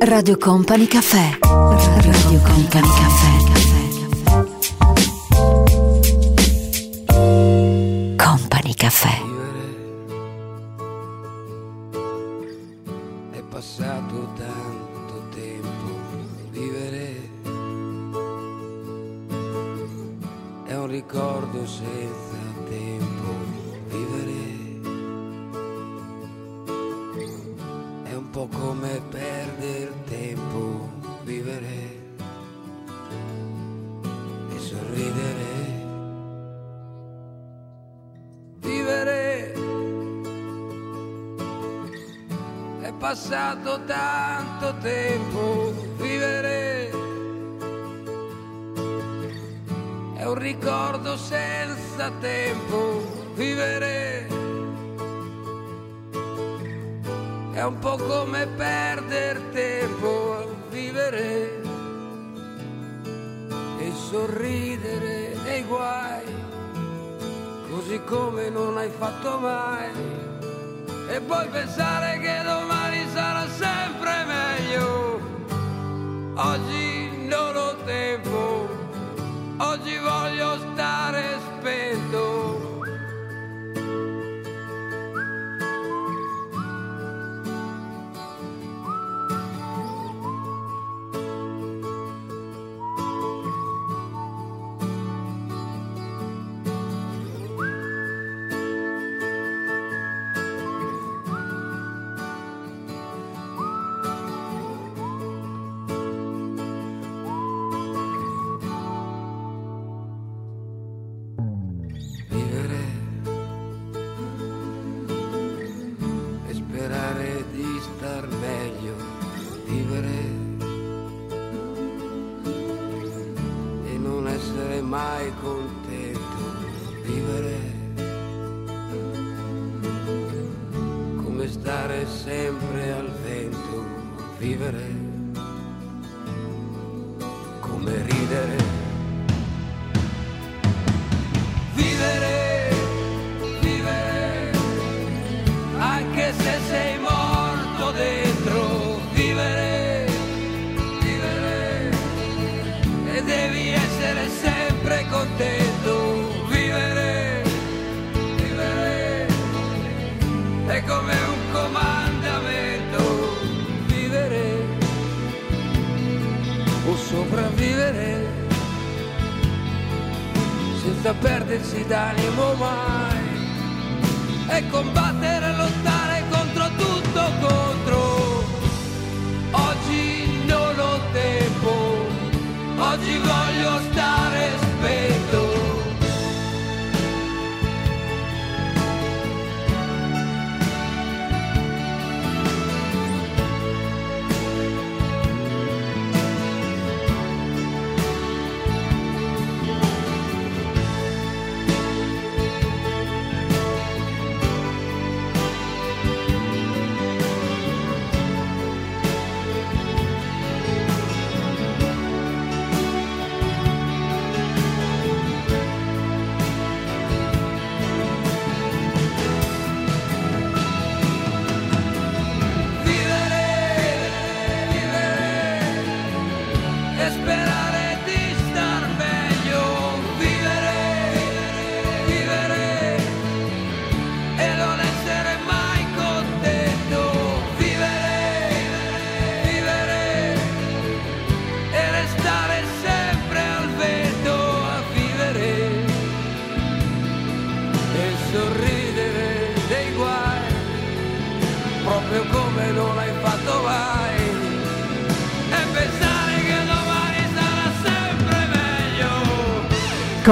Radio 0.00 0.36
Company 0.38 0.86
Caffè. 0.86 1.38
Radio 1.40 2.40
Company 2.40 2.88
Caffè. 2.88 3.36
Company 8.16 8.74
Caffè. 8.74 9.20
È 13.32 13.42
passato 13.48 14.28
tanto 14.36 15.22
tempo, 15.34 15.98
vivere 16.50 17.30
è 20.66 20.76
un 20.76 20.86
ricordo 20.86 21.66
senza 21.66 22.36
tempo, 22.68 23.34
vivere 23.88 24.58
è 28.04 28.14
un 28.14 28.30
po' 28.30 28.48
come 28.48 29.02
perdere 29.58 29.92
tempo, 30.06 30.88
vivere 31.24 32.06
e 34.54 34.58
sorridere. 34.58 35.46
Vivere 38.60 39.52
è 42.82 42.92
passato 42.98 43.84
tanto 43.84 44.76
tempo, 44.78 45.74
vivere 45.96 46.90
è 50.14 50.24
un 50.24 50.34
ricordo 50.38 51.16
senza 51.16 52.10
tempo, 52.20 53.32
vivere 53.34 54.47
è 57.58 57.64
un 57.64 57.80
po' 57.80 57.96
come 57.96 58.46
perdere 58.46 59.50
tempo 59.50 60.36
a 60.38 60.44
vivere 60.70 61.60
e 63.80 63.92
sorridere 63.92 65.36
dei 65.42 65.64
guai, 65.64 66.22
così 67.68 68.00
come 68.04 68.48
non 68.48 68.78
hai 68.78 68.88
fatto 68.96 69.40
mai. 69.40 69.90
E 71.10 71.20
poi 71.20 71.48
pensare 71.48 72.20
che 72.20 72.42
domani 72.44 73.04
sarà 73.12 73.48
sempre 73.48 74.24
meglio. 74.24 75.20
Oggi 76.36 77.26
non 77.26 77.56
ho 77.56 77.74
tempo, 77.84 78.68
oggi 79.56 79.96
voglio 79.96 80.58
stare 80.74 81.24
spento. 81.56 82.07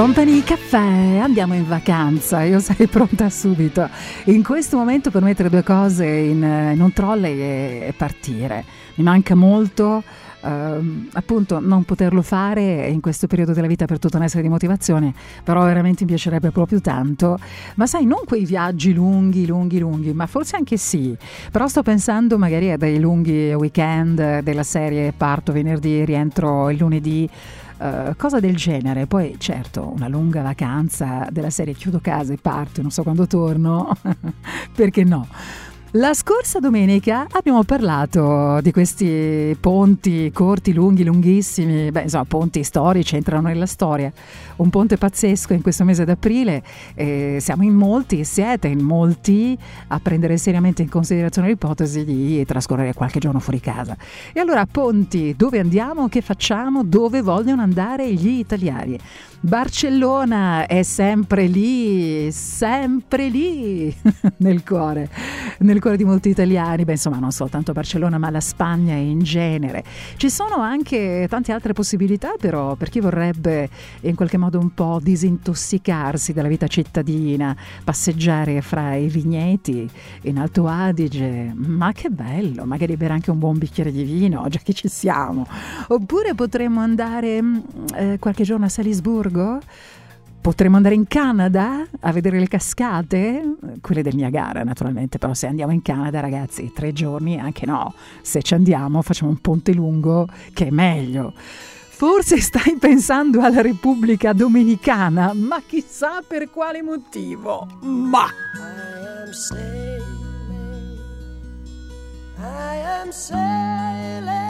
Company 0.07 0.41
Caffè, 0.41 1.17
andiamo 1.17 1.53
in 1.53 1.67
vacanza, 1.67 2.41
io 2.41 2.61
sarei 2.61 2.87
pronta 2.87 3.29
subito. 3.29 3.89
In 4.27 4.41
questo 4.41 4.77
momento 4.77 5.11
per 5.11 5.21
mettere 5.21 5.49
due 5.49 5.63
cose 5.63 6.05
in, 6.05 6.41
in 6.73 6.79
un 6.79 6.93
trolley 6.93 7.37
e, 7.37 7.83
e 7.87 7.93
partire. 7.93 8.63
Mi 8.95 9.03
manca 9.03 9.35
molto 9.35 10.01
ehm, 10.41 11.09
appunto 11.11 11.59
non 11.59 11.83
poterlo 11.83 12.21
fare 12.21 12.87
in 12.87 13.01
questo 13.01 13.27
periodo 13.27 13.51
della 13.51 13.67
vita 13.67 13.83
per 13.83 13.99
tutta 13.99 14.15
una 14.15 14.29
serie 14.29 14.43
di 14.43 14.49
motivazioni, 14.49 15.13
però 15.43 15.65
veramente 15.65 16.05
mi 16.05 16.11
piacerebbe 16.11 16.51
proprio 16.51 16.79
tanto. 16.79 17.37
Ma 17.75 17.85
sai, 17.85 18.05
non 18.05 18.21
quei 18.25 18.45
viaggi 18.45 18.93
lunghi, 18.93 19.45
lunghi, 19.45 19.77
lunghi, 19.77 20.13
ma 20.13 20.25
forse 20.25 20.55
anche 20.55 20.77
sì. 20.77 21.17
Però 21.51 21.67
sto 21.67 21.83
pensando 21.83 22.37
magari 22.37 22.71
a 22.71 22.77
dei 22.77 22.97
lunghi 22.97 23.53
weekend 23.53 24.39
della 24.39 24.63
serie 24.63 25.11
parto 25.11 25.51
venerdì, 25.51 26.05
rientro 26.05 26.69
il 26.69 26.77
lunedì. 26.77 27.29
Uh, 27.77 28.15
cosa 28.17 28.39
del 28.39 28.55
genere. 28.55 29.05
Poi, 29.05 29.35
certo, 29.37 29.91
una 29.93 30.07
lunga 30.07 30.41
vacanza 30.41 31.27
della 31.31 31.51
serie 31.51 31.73
chiudo 31.73 31.99
casa 31.99 32.33
e 32.33 32.37
parto, 32.41 32.81
non 32.81 32.89
so 32.89 33.03
quando 33.03 33.27
torno, 33.27 33.95
perché 34.73 35.03
no? 35.03 35.27
La 35.97 36.13
scorsa 36.13 36.59
domenica 36.59 37.25
abbiamo 37.31 37.63
parlato 37.63 38.59
di 38.61 38.71
questi 38.71 39.57
ponti 39.59 40.29
corti, 40.31 40.71
lunghi, 40.71 41.03
lunghissimi, 41.03 41.89
beh 41.89 42.03
insomma 42.03 42.25
ponti 42.25 42.63
storici 42.63 43.15
entrano 43.15 43.47
nella 43.47 43.65
storia, 43.65 44.11
un 44.57 44.69
ponte 44.69 44.97
pazzesco 44.97 45.53
in 45.53 45.63
questo 45.63 45.83
mese 45.85 46.05
d'aprile, 46.05 46.61
eh, 46.93 47.37
siamo 47.41 47.63
in 47.63 47.73
molti, 47.73 48.23
siete 48.25 48.67
in 48.67 48.81
molti 48.81 49.57
a 49.87 49.99
prendere 49.99 50.37
seriamente 50.37 50.83
in 50.83 50.89
considerazione 50.89 51.47
l'ipotesi 51.47 52.05
di 52.05 52.45
trascorrere 52.45 52.93
qualche 52.93 53.17
giorno 53.17 53.39
fuori 53.39 53.59
casa. 53.59 53.97
E 54.33 54.39
allora 54.39 54.67
ponti, 54.67 55.33
dove 55.35 55.57
andiamo, 55.57 56.09
che 56.09 56.21
facciamo, 56.21 56.83
dove 56.83 57.23
vogliono 57.23 57.63
andare 57.63 58.13
gli 58.13 58.37
italiani? 58.37 58.99
Barcellona 59.39 60.67
è 60.67 60.83
sempre 60.83 61.45
lì, 61.45 62.31
sempre 62.31 63.29
lì 63.29 63.95
nel 64.37 64.63
cuore, 64.63 65.09
nel 65.59 65.79
cuore 65.79 65.86
di 65.95 66.03
molti 66.03 66.29
italiani, 66.29 66.83
beh 66.83 66.93
insomma 66.93 67.19
non 67.19 67.31
soltanto 67.31 67.71
Barcellona 67.71 68.17
ma 68.17 68.29
la 68.29 68.41
Spagna 68.41 68.95
in 68.95 69.19
genere. 69.19 69.83
Ci 70.17 70.29
sono 70.29 70.55
anche 70.57 71.27
tante 71.29 71.51
altre 71.51 71.73
possibilità 71.73 72.33
però 72.39 72.75
per 72.75 72.89
chi 72.89 72.99
vorrebbe 72.99 73.69
in 74.01 74.15
qualche 74.15 74.37
modo 74.37 74.59
un 74.59 74.73
po' 74.73 74.99
disintossicarsi 75.01 76.33
dalla 76.33 76.47
vita 76.47 76.67
cittadina, 76.67 77.55
passeggiare 77.83 78.61
fra 78.61 78.95
i 78.95 79.07
vigneti 79.07 79.89
in 80.23 80.39
Alto 80.39 80.67
Adige, 80.67 81.53
ma 81.55 81.91
che 81.91 82.09
bello, 82.09 82.65
magari 82.65 82.97
bere 82.97 83.13
anche 83.13 83.31
un 83.31 83.39
buon 83.39 83.57
bicchiere 83.57 83.91
di 83.91 84.03
vino, 84.03 84.45
già 84.49 84.59
che 84.59 84.73
ci 84.73 84.87
siamo. 84.87 85.47
Oppure 85.87 86.33
potremmo 86.35 86.79
andare 86.79 87.41
mm, 87.41 87.57
eh, 87.95 88.17
qualche 88.19 88.43
giorno 88.43 88.65
a 88.65 88.69
Salisburgo 88.69 89.59
Potremmo 90.47 90.77
andare 90.77 90.95
in 90.95 91.07
Canada 91.07 91.85
a 91.99 92.11
vedere 92.13 92.39
le 92.39 92.47
cascate, 92.47 93.57
quelle 93.81 94.01
del 94.01 94.15
Niagara 94.15 94.63
naturalmente, 94.63 95.17
però 95.17 95.33
se 95.33 95.45
andiamo 95.45 95.73
in 95.73 95.81
Canada 95.81 96.21
ragazzi, 96.21 96.71
tre 96.73 96.93
giorni 96.93 97.37
anche 97.37 97.65
no, 97.65 97.93
se 98.21 98.41
ci 98.41 98.53
andiamo 98.53 99.01
facciamo 99.01 99.29
un 99.29 99.41
ponte 99.41 99.73
lungo 99.73 100.25
che 100.53 100.67
è 100.67 100.69
meglio. 100.69 101.33
Forse 101.35 102.39
stai 102.39 102.77
pensando 102.79 103.41
alla 103.41 103.59
Repubblica 103.59 104.31
Dominicana, 104.31 105.33
ma 105.33 105.61
chissà 105.67 106.21
per 106.25 106.49
quale 106.49 106.81
motivo. 106.81 107.67
Ma 107.81 108.27
I 108.55 109.25
am 109.25 109.33
sailing, 109.33 110.05
I 112.37 112.79
am 113.01 113.11
sailing 113.11 114.47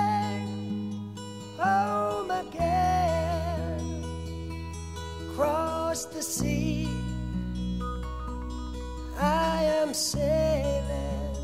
home 1.57 2.31
again, 2.31 2.76
across 5.37 6.05
the 6.05 6.21
sea. 6.23 6.87
I 9.19 9.63
am 9.81 9.93
sailing 9.93 11.35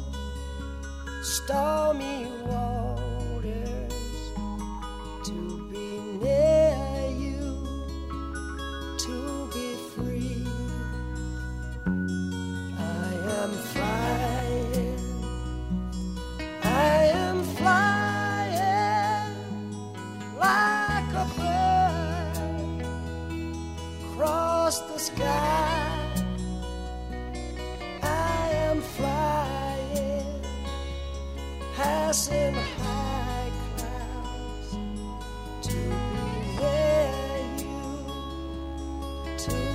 stormy 1.21 2.25
waters 2.47 3.93
to 5.25 5.69
be 5.71 5.99
near 6.23 7.07
you, 7.23 7.67
to 8.97 9.49
be 9.53 9.75
free. 9.93 10.47
I 11.85 13.13
am 13.41 13.51
flying. 13.73 14.99
I 16.63 17.11
am 17.13 17.43
flying 17.43 19.37
like 20.39 20.82
across 24.63 24.79
the 24.79 24.97
sky. 24.97 26.23
I 28.01 28.49
am 28.69 28.79
flying, 28.79 30.41
passing 31.75 32.53
high 32.53 33.51
clouds 33.75 34.77
to 35.67 35.75
be 36.11 36.27
near 36.59 37.11
you, 37.57 37.83
to 39.37 39.72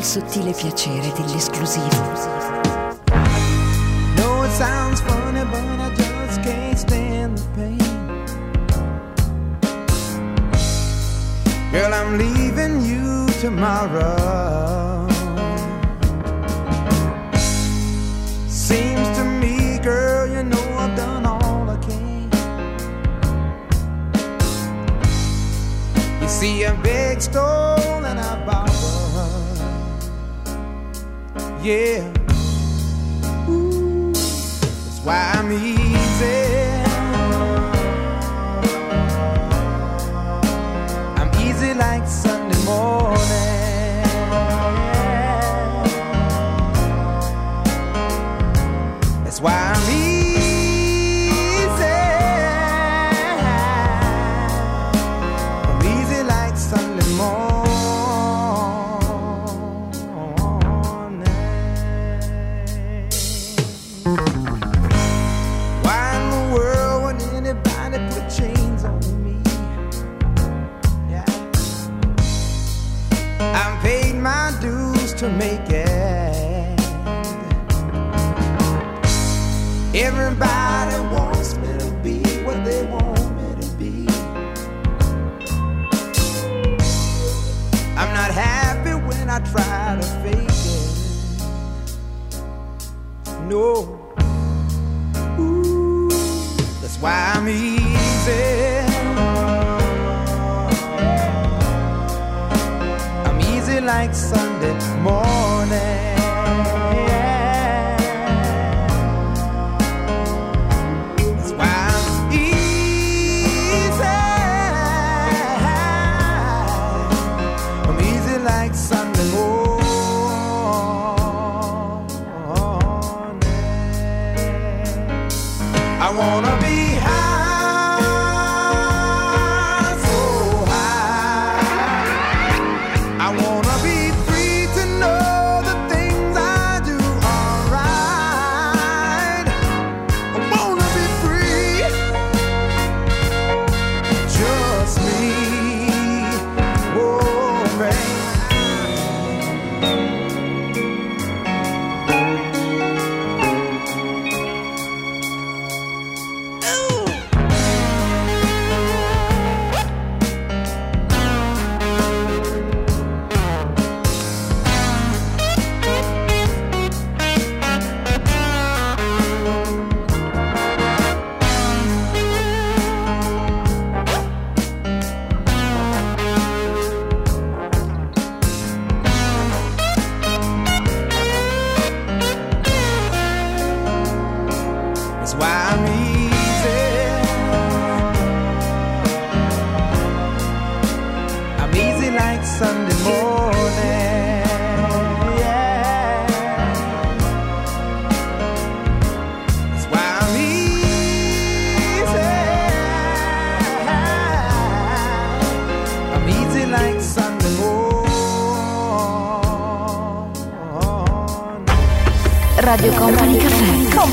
il 0.00 0.06
sottile 0.06 0.52
piacere 0.52 1.12
dell'esclusivo. 1.12 2.48
Sounds 4.56 5.00
funny, 5.00 5.44
but 5.44 5.62
I 5.80 5.94
just 5.94 6.42
can't 6.42 6.76
stand 6.76 7.38
the 7.38 7.44
pain. 7.56 7.78
Girl, 11.72 11.94
I'm 11.94 12.18
leaving 12.18 12.82
you 12.82 13.26
tomorrow. 13.40 14.49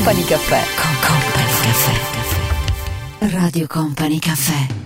Company 0.07 0.25
Caffè. 0.25 0.63
Con 0.79 0.95
Company 1.01 1.57
Caffè. 1.59 3.35
Radio 3.35 3.67
Company 3.67 4.19
Caffè. 4.19 4.76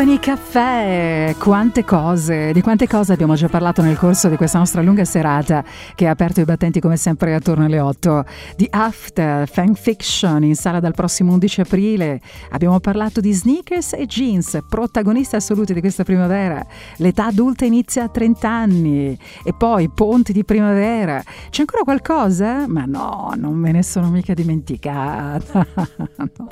Company 0.00 0.18
Caffè, 0.18 1.34
quante 1.38 1.84
cose, 1.84 2.52
di 2.54 2.62
quante 2.62 2.86
cose 2.86 3.12
abbiamo 3.12 3.34
già 3.34 3.48
parlato 3.50 3.82
nel 3.82 3.98
corso 3.98 4.30
di 4.30 4.36
questa 4.36 4.56
nostra 4.56 4.80
lunga 4.80 5.04
serata 5.04 5.62
che 5.94 6.06
ha 6.06 6.10
aperto 6.10 6.40
i 6.40 6.44
battenti 6.44 6.80
come 6.80 6.96
sempre 6.96 7.34
attorno 7.34 7.66
alle 7.66 7.80
8 7.80 8.24
di 8.56 8.66
After 8.70 9.46
Fan 9.46 9.74
Fiction 9.74 10.42
in 10.42 10.54
sala 10.54 10.80
dal 10.80 10.94
prossimo 10.94 11.34
11 11.34 11.60
aprile. 11.60 12.18
Abbiamo 12.48 12.80
parlato 12.80 13.20
di 13.20 13.30
sneakers 13.30 13.92
e 13.92 14.06
jeans, 14.06 14.60
protagonisti 14.66 15.36
assoluti 15.36 15.74
di 15.74 15.80
questa 15.80 16.02
primavera. 16.02 16.64
L'età 16.96 17.26
adulta 17.26 17.66
inizia 17.66 18.04
a 18.04 18.08
30 18.08 18.48
anni 18.48 19.18
e 19.44 19.52
poi 19.52 19.90
ponti 19.90 20.32
di 20.32 20.44
primavera. 20.46 21.22
C'è 21.50 21.60
ancora 21.60 21.82
qualcosa? 21.82 22.66
Ma 22.66 22.86
no, 22.86 23.34
non 23.36 23.52
me 23.52 23.70
ne 23.70 23.82
sono 23.82 24.08
mica 24.08 24.32
dimenticata. 24.32 25.66
No. 26.20 26.48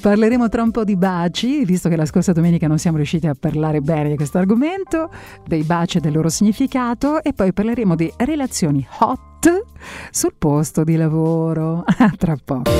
Parleremo 0.00 0.48
tra 0.48 0.62
un 0.62 0.70
po' 0.70 0.82
di 0.82 0.96
baci, 0.96 1.64
visto 1.64 1.88
che 1.88 1.96
la 1.96 2.06
scorsa 2.06 2.32
domenica 2.32 2.65
non 2.66 2.78
siamo 2.78 2.96
riusciti 2.96 3.26
a 3.26 3.34
parlare 3.38 3.80
bene 3.80 4.08
di 4.08 4.16
questo 4.16 4.38
argomento, 4.38 5.10
dei 5.46 5.62
baci 5.62 5.98
e 5.98 6.00
del 6.00 6.12
loro 6.12 6.28
significato 6.28 7.22
e 7.22 7.32
poi 7.32 7.52
parleremo 7.52 7.94
di 7.94 8.12
relazioni 8.16 8.86
hot 8.98 9.64
sul 10.10 10.34
posto 10.36 10.84
di 10.84 10.96
lavoro. 10.96 11.84
tra 12.16 12.36
poco. 12.42 12.70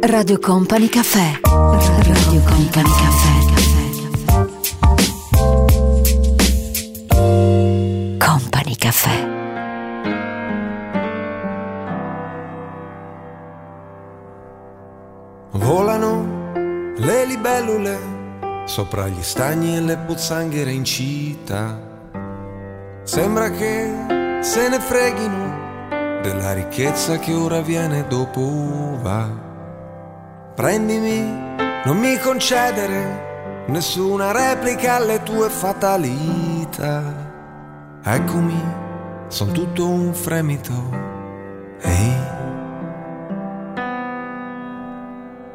Radio 0.00 0.38
Company 0.38 0.88
Caffè. 0.88 1.40
Radio 1.42 2.40
Company 2.42 2.90
Caffè. 2.90 3.40
Company 8.18 8.76
Caffè. 8.76 9.41
Volano 15.54 16.94
le 16.96 17.26
libellule 17.26 17.98
sopra 18.64 19.06
gli 19.08 19.22
stagni 19.22 19.76
e 19.76 19.80
le 19.80 19.98
pozzanghere 19.98 20.70
in 20.70 20.82
città. 20.82 21.78
Sembra 23.02 23.50
che 23.50 24.38
se 24.40 24.68
ne 24.70 24.80
freghino 24.80 26.20
della 26.22 26.54
ricchezza 26.54 27.18
che 27.18 27.34
ora 27.34 27.60
viene 27.60 28.06
dopo 28.06 28.98
va. 29.02 29.28
Prendimi, 30.54 31.20
non 31.84 31.98
mi 31.98 32.18
concedere 32.18 33.64
nessuna 33.66 34.32
replica 34.32 34.94
alle 34.94 35.22
tue 35.22 35.50
fatalità. 35.50 37.02
Eccomi, 38.02 38.60
son 39.28 39.52
tutto 39.52 39.86
un 39.86 40.14
fremito. 40.14 40.72
Ehi. 41.82 42.21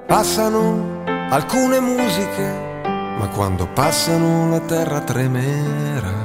Passano 0.07 1.03
alcune 1.05 1.81
musiche, 1.81 2.81
ma 3.19 3.27
quando 3.27 3.67
passano 3.67 4.49
la 4.49 4.61
terra 4.61 5.01
tremerà. 5.01 6.15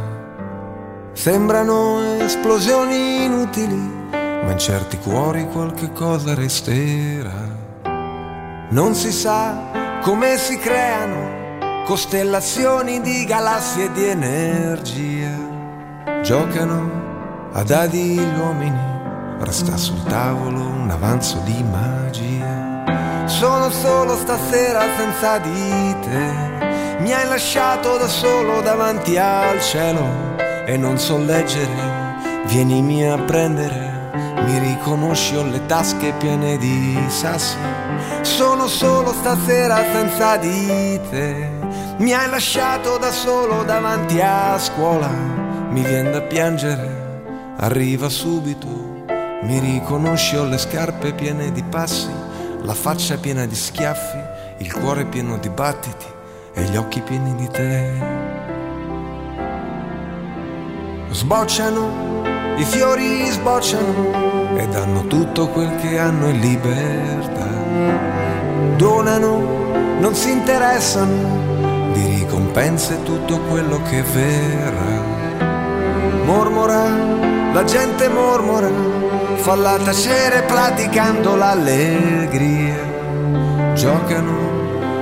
Sembrano 1.13 2.01
esplosioni 2.21 3.25
inutili, 3.25 3.75
ma 3.75 4.53
in 4.53 4.59
certi 4.59 4.99
cuori 4.99 5.49
qualche 5.49 5.93
cosa 5.93 6.33
resterà. 6.33 7.49
Non 8.69 8.95
si 8.95 9.11
sa 9.11 10.01
come 10.03 10.39
si 10.39 10.57
creano 10.59 11.85
costellazioni 11.85 13.01
di 13.01 13.25
galassie 13.25 13.91
di 13.91 14.05
energia. 14.05 15.37
Giocano 16.23 17.51
a 17.53 17.65
dadi 17.65 18.15
gli 18.15 18.39
uomini, 18.39 18.81
resta 19.41 19.77
sul 19.77 20.05
tavolo 20.05 20.61
un 20.61 20.89
avanzo 20.89 21.41
di 21.45 21.65
magia. 21.65 22.62
Sono 23.39 23.71
solo 23.71 24.15
stasera 24.17 24.83
senza 24.97 25.39
di 25.39 25.97
te. 26.03 27.01
Mi 27.01 27.13
hai 27.13 27.27
lasciato 27.27 27.97
da 27.97 28.07
solo 28.07 28.61
davanti 28.61 29.17
al 29.17 29.61
cielo 29.61 30.37
e 30.67 30.77
non 30.77 30.99
so 30.99 31.19
leggere. 31.19 32.21
Vienimi 32.47 33.09
a 33.09 33.17
prendere. 33.19 34.11
Mi 34.45 34.59
riconosci, 34.59 35.35
ho 35.35 35.45
le 35.45 35.65
tasche 35.67 36.13
piene 36.19 36.59
di 36.59 36.97
sassi. 37.09 37.57
Sono 38.21 38.69
solo 38.69 39.13
stasera 39.13 39.77
senza 39.93 40.37
di 40.37 41.01
te. 41.11 41.51
Mi 41.97 42.13
hai 42.13 42.29
lasciato 42.29 42.99
da 42.99 43.11
solo 43.11 43.65
davanti 43.65 44.21
a 44.21 44.59
scuola. 44.59 45.09
Mi 45.71 45.83
viene 45.83 46.11
da 46.11 46.21
piangere, 46.21 47.55
arriva 47.57 48.09
subito. 48.09 48.91
Mi 49.43 49.59
riconosci, 49.59 50.37
ho 50.37 50.45
le 50.45 50.59
scarpe 50.59 51.13
piene 51.15 51.51
di 51.51 51.63
passi, 51.65 52.11
la 52.65 52.75
faccia 52.75 53.17
piena 53.17 53.45
di 53.45 53.55
schiaffi, 53.55 54.19
il 54.59 54.73
cuore 54.73 55.05
pieno 55.07 55.37
di 55.39 55.49
battiti 55.49 56.07
e 56.55 56.63
gli 56.65 56.77
occhi 56.77 57.01
pieni 57.01 57.35
di 57.35 57.49
te. 57.49 58.21
Sbocciano, 61.11 62.23
i 62.57 62.65
fiori 62.65 63.27
sbocciano 63.27 64.57
e 64.57 64.69
danno 64.69 65.07
tutto 65.07 65.49
quel 65.49 65.75
che 65.77 65.99
hanno 65.99 66.29
in 66.29 66.39
libertà. 66.39 67.49
Donano, 68.77 69.39
non 69.99 70.15
si 70.15 70.31
interessano 70.31 71.91
di 71.93 72.05
ricompense 72.21 73.03
tutto 73.03 73.41
quello 73.41 73.83
che 73.83 74.03
verrà. 74.03 75.01
Mormora, 76.25 77.53
la 77.53 77.65
gente 77.65 78.09
mormora, 78.09 78.71
falla 79.43 79.77
tacere 79.77 80.43
praticando 80.43 81.35
l'allegria. 81.35 82.77
Giocano 83.75 84.39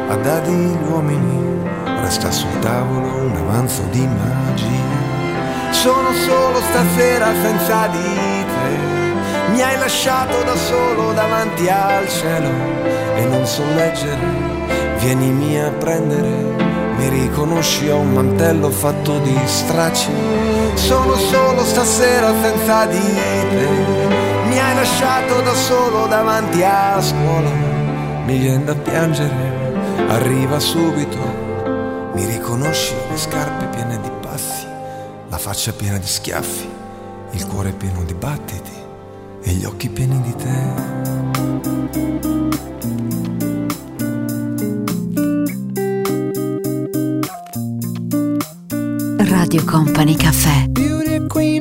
a 0.08 0.16
dadi 0.16 0.50
gli 0.50 0.78
uomini, 0.88 1.62
resta 2.00 2.30
sul 2.30 2.58
tavolo 2.60 3.26
un 3.26 3.36
avanzo 3.36 3.82
di 3.90 4.06
magia. 4.06 5.72
Sono 5.72 6.08
solo 6.26 6.58
stasera 6.70 7.26
senza 7.42 7.86
di 7.88 8.44
te, 8.46 9.52
mi 9.52 9.60
hai 9.60 9.78
lasciato 9.78 10.42
da 10.42 10.56
solo 10.56 11.12
davanti 11.12 11.68
al 11.68 12.08
cielo 12.08 12.48
e 13.16 13.26
non 13.26 13.44
so 13.44 13.62
leggere. 13.74 14.48
Vienimi 15.00 15.60
a 15.60 15.70
prendere, 15.70 16.28
mi 16.96 17.08
riconosci 17.10 17.90
ho 17.90 17.98
un 17.98 18.12
mantello 18.12 18.70
fatto 18.70 19.18
di 19.18 19.38
stracci. 19.44 20.10
Sono 20.74 21.14
solo 21.14 21.62
stasera 21.62 22.32
senza 22.40 22.86
di 22.86 22.98
te, 22.98 23.99
lasciato 24.80 25.42
da 25.42 25.54
solo 25.54 26.06
davanti 26.06 26.62
a 26.62 26.98
scuola. 27.02 27.50
Mi 28.24 28.38
viene 28.38 28.64
da 28.64 28.74
piangere, 28.74 29.74
arriva 30.08 30.58
subito. 30.58 31.18
Mi 32.14 32.24
riconosci 32.24 32.94
le 33.10 33.16
scarpe 33.18 33.66
piene 33.66 34.00
di 34.00 34.10
passi, 34.22 34.66
la 35.28 35.36
faccia 35.36 35.72
piena 35.72 35.98
di 35.98 36.06
schiaffi, 36.06 36.68
il 37.32 37.46
cuore 37.46 37.72
pieno 37.72 38.02
di 38.04 38.14
battiti 38.14 38.72
e 39.42 39.50
gli 39.52 39.64
occhi 39.66 39.90
pieni 39.90 40.18
di 40.22 40.34
te. 40.34 41.28
Radio 49.28 49.62
Company 49.64 50.14
Caffè. 50.16 50.68
Beauty 50.68 51.26
queen 51.26 51.59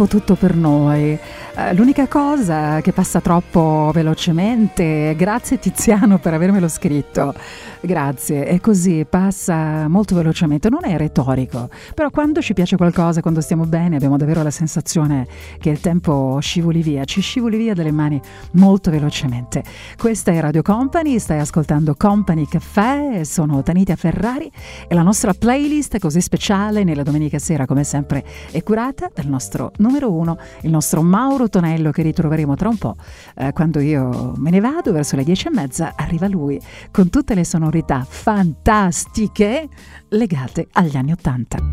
Tempo 0.00 0.16
tutto 0.16 0.34
per 0.34 0.56
noi. 0.56 1.18
Eh, 1.56 1.74
L'unica 1.74 2.06
cosa 2.08 2.80
che 2.80 2.90
passa 2.90 3.20
troppo 3.20 3.90
velocemente, 3.92 5.14
grazie 5.14 5.58
Tiziano 5.58 6.18
per 6.18 6.32
avermelo 6.32 6.68
scritto, 6.68 7.34
grazie, 7.80 8.44
è 8.44 8.60
così, 8.60 9.06
passa 9.08 9.88
molto 9.88 10.14
velocemente, 10.14 10.68
non 10.68 10.80
è 10.84 10.96
retorico, 10.96 11.70
però 11.94 12.10
quando 12.10 12.42
ci 12.42 12.52
piace 12.52 12.76
qualcosa, 12.76 13.20
quando 13.20 13.40
stiamo 13.40 13.64
bene, 13.64 13.96
abbiamo 13.96 14.16
davvero 14.16 14.42
la 14.42 14.50
sensazione 14.50 15.26
che 15.58 15.70
il 15.70 15.80
tempo 15.80 16.38
scivoli 16.40 16.82
via, 16.82 17.04
ci 17.04 17.20
scivoli 17.20 17.56
via 17.56 17.72
dalle 17.74 17.90
mani 17.90 18.20
molto 18.52 18.90
velocemente. 18.90 19.64
Questa 19.96 20.30
è 20.30 20.40
Radio 20.40 20.62
Company, 20.62 21.18
stai 21.18 21.38
ascoltando 21.38 21.94
Company 21.96 22.46
Caffè, 22.46 23.24
sono 23.24 23.62
Tanitia 23.62 23.96
Ferrari 23.96 24.50
e 24.86 24.94
la 24.94 25.02
nostra 25.02 25.32
playlist 25.32 25.98
così 25.98 26.20
speciale 26.20 26.84
nella 26.84 27.02
domenica 27.02 27.38
sera 27.38 27.66
come 27.66 27.84
sempre 27.84 28.24
è 28.50 28.62
curata 28.62 29.10
dal 29.14 29.26
nostro 29.26 29.72
numero 29.78 30.12
uno, 30.12 30.36
il 30.62 30.70
nostro 30.70 31.02
Mauro 31.02 31.48
Tonello 31.48 31.90
che 31.92 32.02
ritroveremo 32.02 32.54
tra 32.56 32.68
un 32.68 32.76
po'. 32.76 32.96
Eh, 33.36 33.52
quando 33.52 33.80
io 33.80 34.34
me 34.36 34.50
ne 34.50 34.60
vado 34.60 34.92
verso 34.92 35.16
le 35.16 35.24
dieci 35.24 35.46
e 35.46 35.50
mezza 35.50 35.94
arriva 35.96 36.28
lui 36.28 36.60
con 36.90 37.08
tutte 37.08 37.34
le 37.34 37.44
sonorità 37.44 37.68
fantastiche 38.08 39.68
legate 40.08 40.68
agli 40.72 40.96
anni 40.96 41.12
Ottanta. 41.12 41.69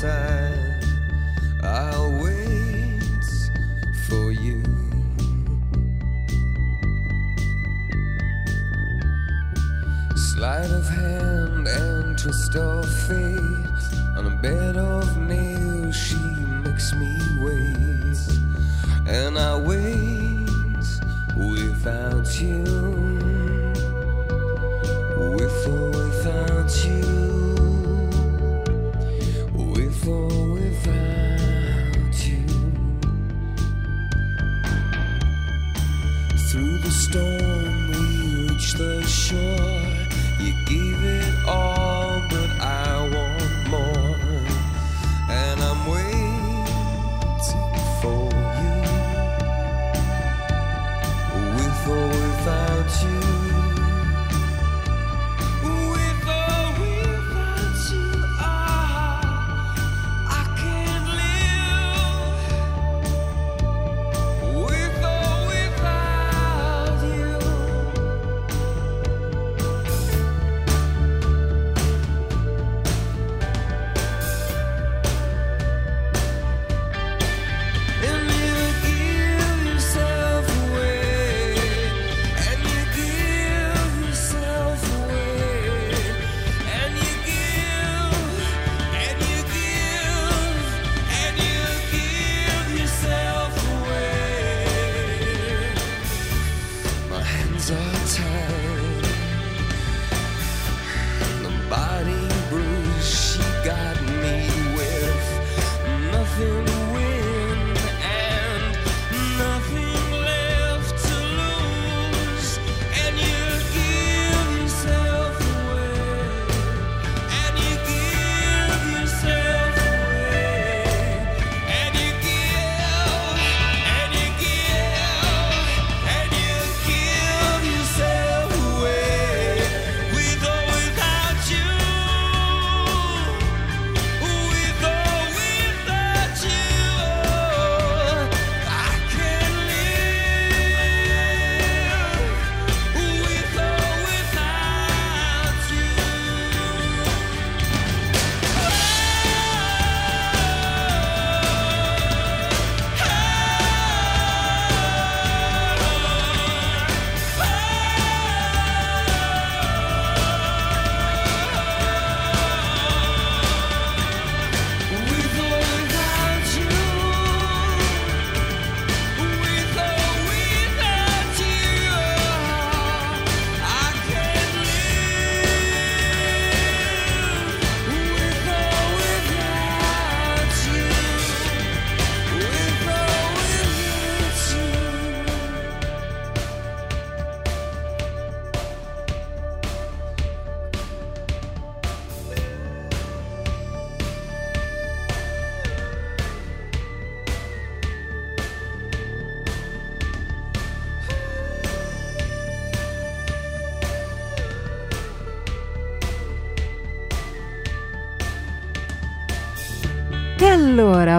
在。 0.00 0.59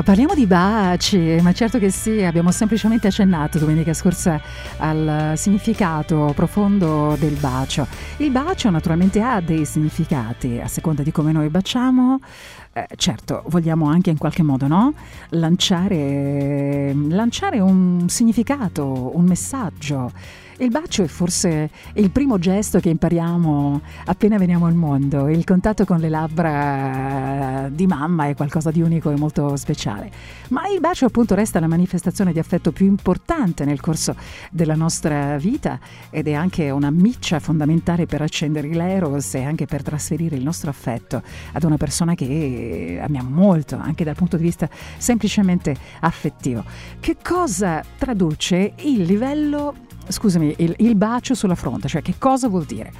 Parliamo 0.03 0.33
di 0.33 0.45
baci, 0.45 1.37
ma 1.41 1.53
certo 1.53 1.77
che 1.77 1.89
sì, 1.89 2.21
abbiamo 2.23 2.51
semplicemente 2.51 3.07
accennato 3.07 3.59
domenica 3.59 3.93
scorsa 3.93 4.41
al 4.77 5.33
significato 5.35 6.31
profondo 6.35 7.15
del 7.19 7.35
bacio. 7.35 7.87
Il 8.17 8.31
bacio 8.31 8.69
naturalmente 8.69 9.21
ha 9.21 9.41
dei 9.41 9.65
significati, 9.65 10.59
a 10.59 10.67
seconda 10.67 11.03
di 11.03 11.11
come 11.11 11.31
noi 11.31 11.49
baciamo, 11.49 12.19
eh, 12.73 12.87
certo, 12.95 13.43
vogliamo 13.47 13.87
anche 13.87 14.09
in 14.11 14.17
qualche 14.17 14.43
modo 14.43 14.67
no? 14.67 14.93
lanciare, 15.29 16.93
lanciare 16.93 17.59
un 17.59 18.07
significato, 18.07 19.15
un 19.15 19.25
messaggio. 19.25 20.11
Il 20.61 20.69
bacio 20.69 21.01
è 21.01 21.07
forse 21.07 21.71
il 21.95 22.11
primo 22.11 22.37
gesto 22.37 22.79
che 22.79 22.89
impariamo 22.89 23.81
appena 24.05 24.37
veniamo 24.37 24.67
al 24.67 24.75
mondo. 24.75 25.27
Il 25.27 25.43
contatto 25.43 25.85
con 25.85 25.97
le 25.97 26.07
labbra 26.07 27.67
di 27.71 27.87
mamma 27.87 28.27
è 28.27 28.35
qualcosa 28.35 28.69
di 28.69 28.79
unico 28.79 29.09
e 29.09 29.17
molto 29.17 29.55
speciale. 29.55 30.11
Ma 30.49 30.67
il 30.67 30.79
bacio 30.79 31.07
appunto 31.07 31.33
resta 31.33 31.59
la 31.59 31.65
manifestazione 31.65 32.31
di 32.31 32.37
affetto 32.37 32.71
più 32.71 32.85
importante 32.85 33.65
nel 33.65 33.79
corso 33.79 34.15
della 34.51 34.75
nostra 34.75 35.35
vita 35.37 35.79
ed 36.11 36.27
è 36.27 36.33
anche 36.33 36.69
una 36.69 36.91
miccia 36.91 37.39
fondamentale 37.39 38.05
per 38.05 38.21
accendere 38.21 38.67
l'eros 38.67 39.33
e 39.33 39.43
anche 39.43 39.65
per 39.65 39.81
trasferire 39.81 40.35
il 40.35 40.43
nostro 40.43 40.69
affetto 40.69 41.23
ad 41.53 41.63
una 41.63 41.77
persona 41.77 42.13
che 42.13 42.99
amiamo 43.01 43.31
molto, 43.31 43.77
anche 43.81 44.03
dal 44.03 44.13
punto 44.13 44.37
di 44.37 44.43
vista 44.43 44.69
semplicemente 44.97 45.75
affettivo. 46.01 46.63
Che 46.99 47.17
cosa 47.19 47.83
traduce 47.97 48.73
il 48.81 49.01
livello 49.01 49.89
scusami, 50.07 50.55
il, 50.57 50.73
il 50.77 50.95
bacio 50.95 51.33
sulla 51.33 51.55
fronte, 51.55 51.87
cioè 51.87 52.01
che 52.01 52.15
cosa 52.17 52.47
vuol 52.47 52.65
dire? 52.65 52.91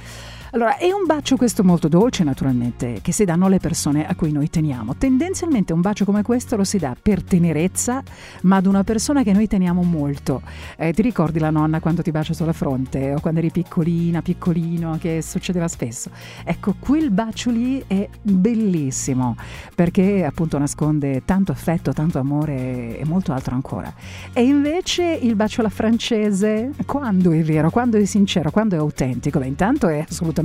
Allora, 0.54 0.76
è 0.76 0.92
un 0.92 1.06
bacio 1.06 1.38
questo 1.38 1.64
molto 1.64 1.88
dolce 1.88 2.24
naturalmente, 2.24 2.98
che 3.00 3.10
si 3.10 3.24
danno 3.24 3.46
alle 3.46 3.56
persone 3.56 4.06
a 4.06 4.14
cui 4.14 4.32
noi 4.32 4.50
teniamo. 4.50 4.94
Tendenzialmente 4.96 5.72
un 5.72 5.80
bacio 5.80 6.04
come 6.04 6.22
questo 6.22 6.56
lo 6.56 6.64
si 6.64 6.76
dà 6.76 6.94
per 7.00 7.22
tenerezza, 7.22 8.02
ma 8.42 8.56
ad 8.56 8.66
una 8.66 8.84
persona 8.84 9.22
che 9.22 9.32
noi 9.32 9.46
teniamo 9.46 9.82
molto. 9.82 10.42
Eh, 10.76 10.92
ti 10.92 11.00
ricordi 11.00 11.38
la 11.38 11.48
nonna 11.48 11.80
quando 11.80 12.02
ti 12.02 12.10
bacia 12.10 12.34
sulla 12.34 12.52
fronte 12.52 13.14
o 13.14 13.20
quando 13.20 13.40
eri 13.40 13.50
piccolina, 13.50 14.20
piccolino, 14.20 14.98
che 15.00 15.22
succedeva 15.22 15.68
spesso? 15.68 16.10
Ecco, 16.44 16.74
quel 16.78 17.10
bacio 17.10 17.48
lì 17.48 17.82
è 17.86 18.06
bellissimo, 18.20 19.36
perché 19.74 20.22
appunto 20.22 20.58
nasconde 20.58 21.22
tanto 21.24 21.52
affetto, 21.52 21.94
tanto 21.94 22.18
amore 22.18 22.98
e 22.98 23.06
molto 23.06 23.32
altro 23.32 23.54
ancora. 23.54 23.90
E 24.34 24.42
invece 24.42 25.18
il 25.22 25.34
bacio 25.34 25.60
alla 25.60 25.70
francese, 25.70 26.72
quando 26.84 27.30
è 27.30 27.40
vero, 27.40 27.70
quando 27.70 27.96
è 27.96 28.04
sincero, 28.04 28.50
quando 28.50 28.76
è 28.76 28.78
autentico? 28.78 29.38
Beh, 29.38 29.46
intanto 29.46 29.88
è 29.88 30.04
assolutamente 30.06 30.40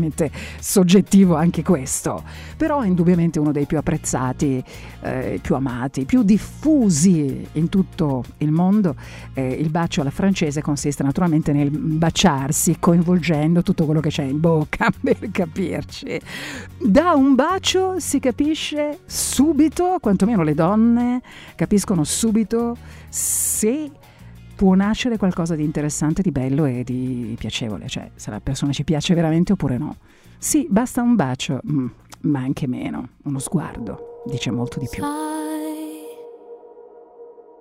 soggettivo 0.59 1.35
anche 1.35 1.63
questo, 1.63 2.23
però 2.55 2.81
è 2.81 2.87
indubbiamente 2.87 3.39
uno 3.39 3.51
dei 3.51 3.65
più 3.65 3.77
apprezzati, 3.77 4.63
eh, 5.01 5.39
più 5.41 5.55
amati, 5.55 6.05
più 6.05 6.23
diffusi 6.23 7.47
in 7.53 7.69
tutto 7.69 8.23
il 8.37 8.51
mondo. 8.51 8.95
Eh, 9.33 9.51
il 9.53 9.69
bacio 9.69 10.01
alla 10.01 10.09
francese 10.09 10.61
consiste 10.61 11.03
naturalmente 11.03 11.51
nel 11.51 11.69
baciarsi 11.69 12.77
coinvolgendo 12.79 13.63
tutto 13.63 13.85
quello 13.85 13.99
che 13.99 14.09
c'è 14.09 14.23
in 14.23 14.39
bocca, 14.39 14.89
per 15.01 15.29
capirci. 15.31 16.19
Da 16.79 17.13
un 17.13 17.35
bacio 17.35 17.99
si 17.99 18.19
capisce 18.19 18.99
subito, 19.05 19.97
quantomeno 19.99 20.43
le 20.43 20.53
donne 20.53 21.21
capiscono 21.55 22.03
subito 22.03 22.75
se 23.09 23.89
può 24.57 24.73
nascere 24.73 25.17
qualcosa 25.17 25.53
di 25.53 25.63
interessante, 25.63 26.23
di 26.23 26.31
bello 26.31 26.65
e 26.65 26.83
di 26.83 27.35
piacevole, 27.37 27.87
cioè 27.87 28.09
se 28.15 28.31
la 28.31 28.39
persona 28.41 28.73
ci 28.73 28.83
piace 28.83 29.13
veramente 29.13 29.53
oppure 29.53 29.77
no. 29.77 29.97
Sì, 30.39 30.65
basta 30.67 31.03
un 31.03 31.15
bacio, 31.15 31.61
mm, 31.71 31.87
ma 32.21 32.39
anche 32.39 32.65
meno, 32.65 33.09
uno 33.25 33.37
sguardo, 33.37 34.23
dice 34.25 34.49
molto 34.49 34.79
di 34.79 34.87
più. 34.89 35.03
Sai, 35.03 36.01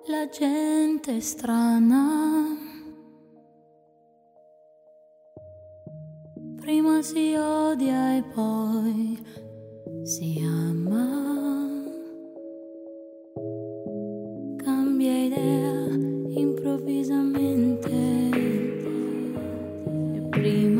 la 0.07 0.27
gente 0.27 1.17
è 1.17 1.19
strana. 1.19 2.45
Prima 6.59 7.01
si 7.03 7.35
odia 7.37 8.17
e 8.17 8.23
poi 8.33 9.23
si 10.03 10.41
ama. 10.43 11.25
Cambia 14.57 15.25
idea 15.25 16.16
improvvisamente. 16.39 17.89
E 20.15 20.21
prima 20.29 20.76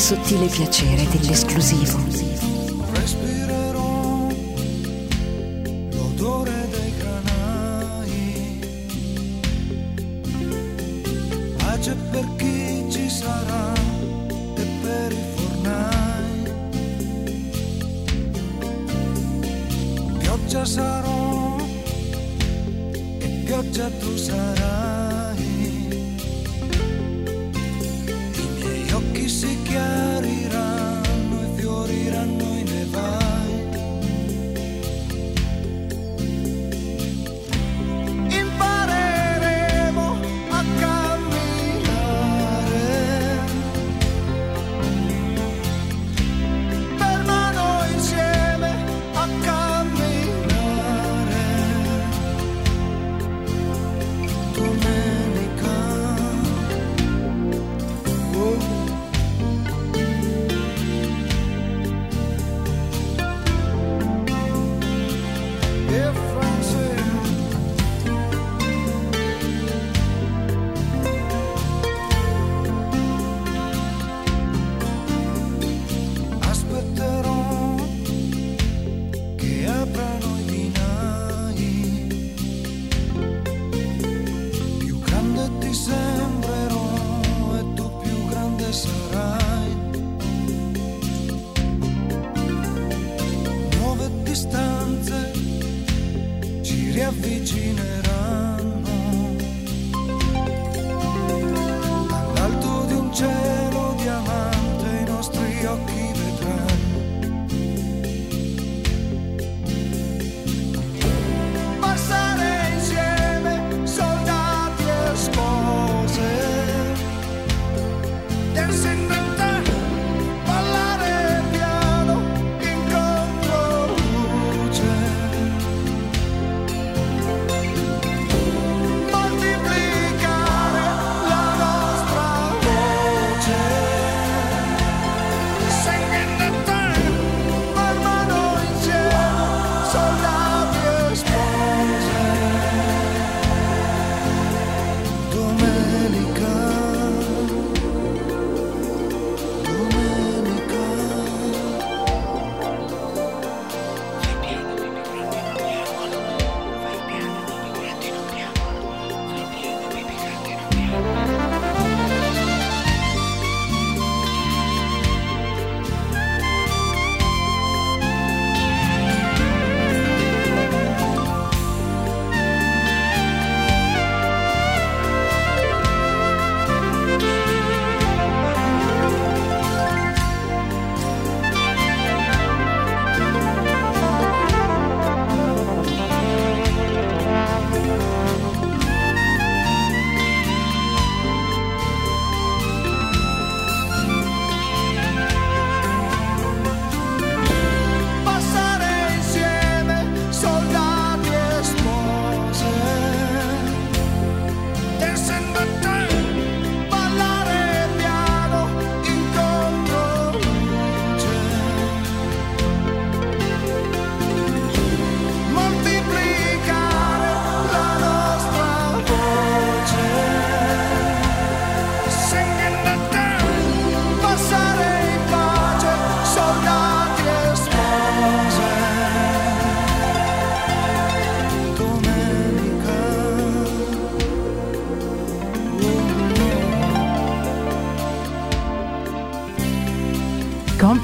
sottile 0.00 0.46
piacere 0.46 1.06
dell'esclusivo. 1.10 2.29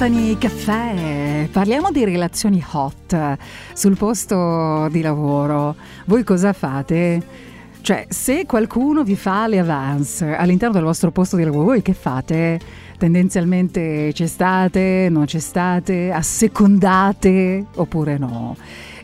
Company 0.07 0.39
Caffè, 0.39 1.49
parliamo 1.51 1.91
di 1.91 2.05
relazioni 2.05 2.65
hot 2.75 3.37
sul 3.73 3.97
posto 3.97 4.87
di 4.89 5.01
lavoro. 5.01 5.75
Voi 6.05 6.23
cosa 6.23 6.53
fate? 6.53 7.21
Cioè, 7.81 8.07
se 8.09 8.47
qualcuno 8.47 9.03
vi 9.03 9.17
fa 9.17 9.49
le 9.49 9.59
avance 9.59 10.37
all'interno 10.37 10.75
del 10.75 10.85
vostro 10.85 11.11
posto 11.11 11.35
di 11.35 11.43
lavoro, 11.43 11.65
voi 11.65 11.83
che 11.83 11.93
fate? 11.93 12.61
Tendenzialmente 12.97 14.13
c'è 14.13 14.27
state, 14.27 15.09
non 15.11 15.25
c'è 15.25 15.41
state, 15.41 16.13
assecondate 16.13 17.67
oppure 17.75 18.17
no? 18.17 18.57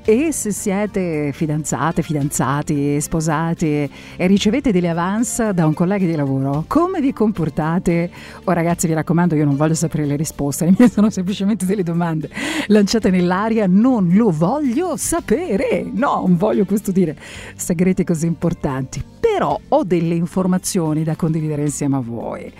E 0.04 0.32
se 0.32 0.50
siete 0.50 1.30
fidanzate, 1.32 2.02
fidanzati, 2.02 3.00
sposati 3.00 3.88
e 4.16 4.26
ricevete 4.26 4.72
delle 4.72 4.88
avance 4.88 5.54
da 5.54 5.64
un 5.64 5.74
collega 5.74 6.04
di 6.04 6.16
lavoro, 6.16 6.64
come 6.66 7.00
vi 7.00 7.12
comportate? 7.12 8.10
Oh 8.42 8.50
ragazzi, 8.50 8.88
vi 8.88 8.94
raccomando, 8.94 9.36
io 9.36 9.44
non 9.44 9.54
voglio 9.54 9.74
sapere 9.74 10.04
le 10.04 10.16
risposte, 10.16 10.64
le 10.66 10.74
mie 10.76 10.88
sono 10.88 11.08
semplicemente 11.08 11.66
delle 11.66 11.84
domande 11.84 12.30
lanciate 12.66 13.10
nell'aria, 13.10 13.68
non 13.68 14.10
lo 14.12 14.30
voglio 14.30 14.96
sapere. 14.96 15.88
No, 15.92 16.24
non 16.26 16.36
voglio 16.36 16.64
custodire 16.64 17.16
segreti 17.54 18.02
così 18.02 18.26
importanti, 18.26 19.00
però 19.20 19.56
ho 19.68 19.84
delle 19.84 20.16
informazioni 20.16 21.04
da 21.04 21.14
condividere 21.14 21.62
insieme 21.62 21.94
a 21.94 22.00
voi. 22.00 22.52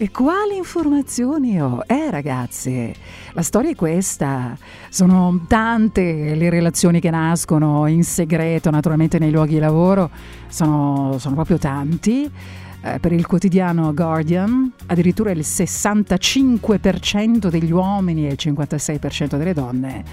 E 0.00 0.12
quali 0.12 0.56
informazioni 0.56 1.60
ho? 1.60 1.82
Eh 1.84 2.08
ragazzi, 2.08 2.94
la 3.32 3.42
storia 3.42 3.70
è 3.70 3.74
questa. 3.74 4.56
Sono 4.90 5.40
tante 5.48 6.36
le 6.36 6.50
relazioni 6.50 7.00
che 7.00 7.10
nascono 7.10 7.84
in 7.88 8.04
segreto, 8.04 8.70
naturalmente 8.70 9.18
nei 9.18 9.32
luoghi 9.32 9.54
di 9.54 9.58
lavoro, 9.58 10.08
sono, 10.46 11.16
sono 11.18 11.34
proprio 11.34 11.58
tanti. 11.58 12.30
Eh, 12.80 13.00
per 13.00 13.10
il 13.10 13.26
quotidiano 13.26 13.92
Guardian, 13.92 14.72
addirittura 14.86 15.32
il 15.32 15.40
65% 15.40 17.48
degli 17.48 17.72
uomini 17.72 18.28
e 18.28 18.30
il 18.30 18.38
56% 18.38 19.36
delle 19.36 19.52
donne, 19.52 20.04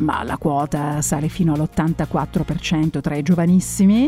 ma 0.00 0.22
la 0.22 0.36
quota 0.36 1.00
sale 1.00 1.28
fino 1.28 1.54
all'84% 1.54 3.00
tra 3.00 3.16
i 3.16 3.22
giovanissimi 3.22 4.06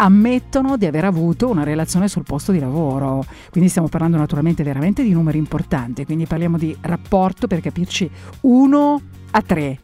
ammettono 0.00 0.76
di 0.76 0.86
aver 0.86 1.04
avuto 1.04 1.48
una 1.48 1.62
relazione 1.62 2.08
sul 2.08 2.22
posto 2.22 2.52
di 2.52 2.58
lavoro. 2.58 3.24
Quindi 3.50 3.68
stiamo 3.68 3.88
parlando 3.88 4.16
naturalmente 4.16 4.62
veramente 4.62 5.02
di 5.02 5.12
numeri 5.12 5.38
importanti, 5.38 6.04
quindi 6.04 6.26
parliamo 6.26 6.56
di 6.56 6.76
rapporto 6.80 7.46
per 7.46 7.60
capirci 7.60 8.10
1 8.40 9.02
a 9.32 9.42
3. 9.42 9.78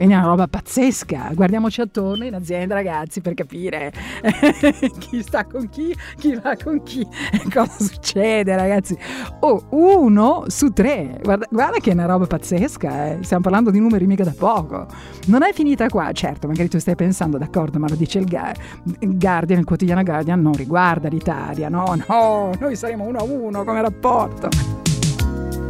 Quindi 0.00 0.16
è 0.16 0.18
una 0.18 0.28
roba 0.28 0.48
pazzesca. 0.48 1.32
Guardiamoci 1.34 1.82
attorno 1.82 2.24
in 2.24 2.32
azienda, 2.32 2.72
ragazzi, 2.72 3.20
per 3.20 3.34
capire 3.34 3.92
chi 4.98 5.20
sta 5.20 5.44
con 5.44 5.68
chi, 5.68 5.94
chi 6.16 6.40
va 6.42 6.56
con 6.56 6.82
chi, 6.82 7.06
cosa 7.52 7.84
succede, 7.84 8.56
ragazzi. 8.56 8.96
Oh, 9.40 9.66
uno 9.72 10.44
su 10.46 10.72
tre. 10.72 11.20
Guarda, 11.22 11.46
guarda 11.50 11.80
che 11.80 11.90
è 11.90 11.92
una 11.92 12.06
roba 12.06 12.26
pazzesca, 12.26 13.08
eh. 13.08 13.18
Stiamo 13.20 13.42
parlando 13.42 13.70
di 13.70 13.78
numeri 13.78 14.06
mica 14.06 14.24
da 14.24 14.32
poco. 14.34 14.86
Non 15.26 15.42
è 15.42 15.52
finita 15.52 15.86
qua, 15.90 16.10
certo, 16.12 16.46
magari 16.46 16.70
tu 16.70 16.78
stai 16.78 16.94
pensando, 16.94 17.36
d'accordo, 17.36 17.78
ma 17.78 17.86
lo 17.86 17.94
dice 17.94 18.20
il, 18.20 18.26
Guardian, 18.26 19.58
il 19.58 19.66
quotidiano 19.66 20.02
Guardian, 20.02 20.40
non 20.40 20.54
riguarda 20.54 21.08
l'Italia. 21.08 21.68
No, 21.68 21.94
no, 22.08 22.52
noi 22.58 22.74
saremo 22.74 23.04
uno 23.04 23.18
a 23.18 23.22
uno 23.22 23.64
come 23.64 23.82
rapporto. 23.82 24.48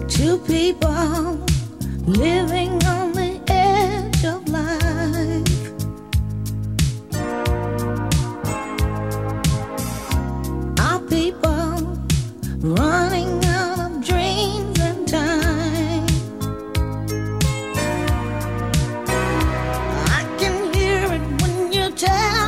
Two 0.06 0.38
people 0.46 1.36
living 2.06 2.80
on 2.84 3.10
the 3.12 3.19
running 12.62 13.42
out 13.46 13.80
of 13.80 14.04
dreams 14.04 14.78
and 14.80 15.08
time. 15.08 16.06
I 20.06 20.36
can 20.38 20.74
hear 20.74 21.04
it 21.12 21.42
when 21.42 21.72
you 21.72 21.90
tell 21.92 22.39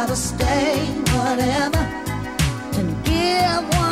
gotta 0.00 0.16
stay, 0.16 0.78
whatever, 1.12 1.84
and 2.78 3.04
give 3.04 3.78
one. 3.78 3.89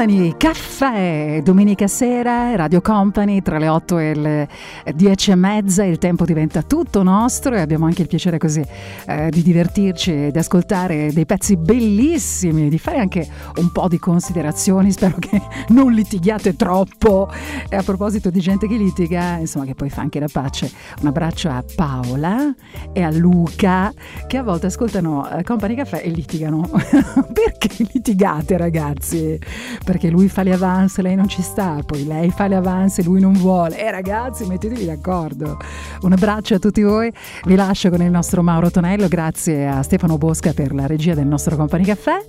Company 0.00 0.34
Caffè, 0.38 1.42
domenica 1.42 1.86
sera, 1.86 2.56
Radio 2.56 2.80
Company 2.80 3.42
tra 3.42 3.58
le 3.58 3.68
8 3.68 3.98
e 3.98 4.14
le 4.14 4.48
10 4.94 5.30
e 5.30 5.34
mezza, 5.34 5.84
il 5.84 5.98
tempo 5.98 6.24
diventa 6.24 6.62
tutto 6.62 7.02
nostro 7.02 7.54
e 7.54 7.60
abbiamo 7.60 7.84
anche 7.84 8.00
il 8.00 8.08
piacere 8.08 8.38
così 8.38 8.64
eh, 9.06 9.28
di 9.28 9.42
divertirci 9.42 10.28
e 10.28 10.30
di 10.30 10.38
ascoltare 10.38 11.12
dei 11.12 11.26
pezzi 11.26 11.58
bellissimi, 11.58 12.70
di 12.70 12.78
fare 12.78 12.96
anche 12.96 13.28
un 13.56 13.70
po' 13.72 13.88
di 13.88 13.98
considerazioni, 13.98 14.90
spero 14.90 15.16
che 15.18 15.38
non 15.68 15.92
litighiate 15.92 16.56
troppo. 16.56 17.30
E 17.68 17.76
a 17.76 17.82
proposito 17.82 18.30
di 18.30 18.40
gente 18.40 18.66
che 18.66 18.76
litiga, 18.76 19.36
insomma 19.36 19.66
che 19.66 19.74
poi 19.74 19.90
fa 19.90 20.00
anche 20.00 20.18
la 20.18 20.28
pace, 20.32 20.72
un 21.02 21.08
abbraccio 21.08 21.50
a 21.50 21.62
Paola 21.76 22.54
e 22.94 23.02
a 23.02 23.10
Luca 23.10 23.92
che 24.30 24.36
a 24.36 24.44
volte 24.44 24.66
ascoltano 24.66 25.28
eh, 25.28 25.42
Company 25.42 25.74
Caffè 25.74 26.02
e 26.04 26.08
litigano. 26.08 26.62
Perché 26.70 27.84
litigate 27.92 28.56
ragazzi? 28.56 29.38
perché 29.84 30.08
lui 30.08 30.28
fa 30.28 30.44
le 30.44 30.52
avance, 30.52 31.02
lei 31.02 31.16
non 31.16 31.26
ci 31.26 31.42
sta, 31.42 31.78
poi 31.84 32.06
lei 32.06 32.30
fa 32.30 32.46
le 32.46 32.54
avance, 32.54 33.02
lui 33.02 33.20
non 33.20 33.32
vuole. 33.32 33.76
E 33.76 33.90
ragazzi, 33.90 34.46
mettetevi 34.46 34.84
d'accordo. 34.84 35.58
Un 36.02 36.12
abbraccio 36.12 36.54
a 36.54 36.58
tutti 36.60 36.80
voi, 36.82 37.12
vi 37.44 37.56
lascio 37.56 37.90
con 37.90 38.02
il 38.02 38.10
nostro 38.10 38.42
Mauro 38.44 38.70
Tonello, 38.70 39.08
grazie 39.08 39.66
a 39.66 39.82
Stefano 39.82 40.16
Bosca 40.16 40.52
per 40.52 40.72
la 40.72 40.86
regia 40.86 41.14
del 41.14 41.26
nostro 41.26 41.56
Company 41.56 41.84
Caffè. 41.84 42.24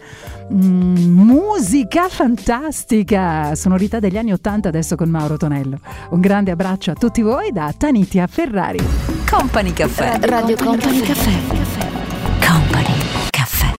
Mm, 0.51 0.95
musica 1.23 2.09
fantastica, 2.09 3.53
sonorità 3.53 3.99
degli 3.99 4.17
anni 4.17 4.31
Ottanta 4.31 4.69
adesso 4.69 4.95
con 4.95 5.09
Mauro 5.09 5.37
Tonello. 5.37 5.79
Un 6.09 6.19
grande 6.19 6.49
abbraccio 6.49 6.89
a 6.89 6.95
tutti 6.95 7.21
voi 7.21 7.51
da 7.51 7.71
Tanitia 7.77 8.25
Ferrari. 8.25 8.79
Company 9.29 9.71
Caffè. 9.71 10.17
Radio 10.21 10.55
Company 10.55 11.01
Caffè. 11.01 11.80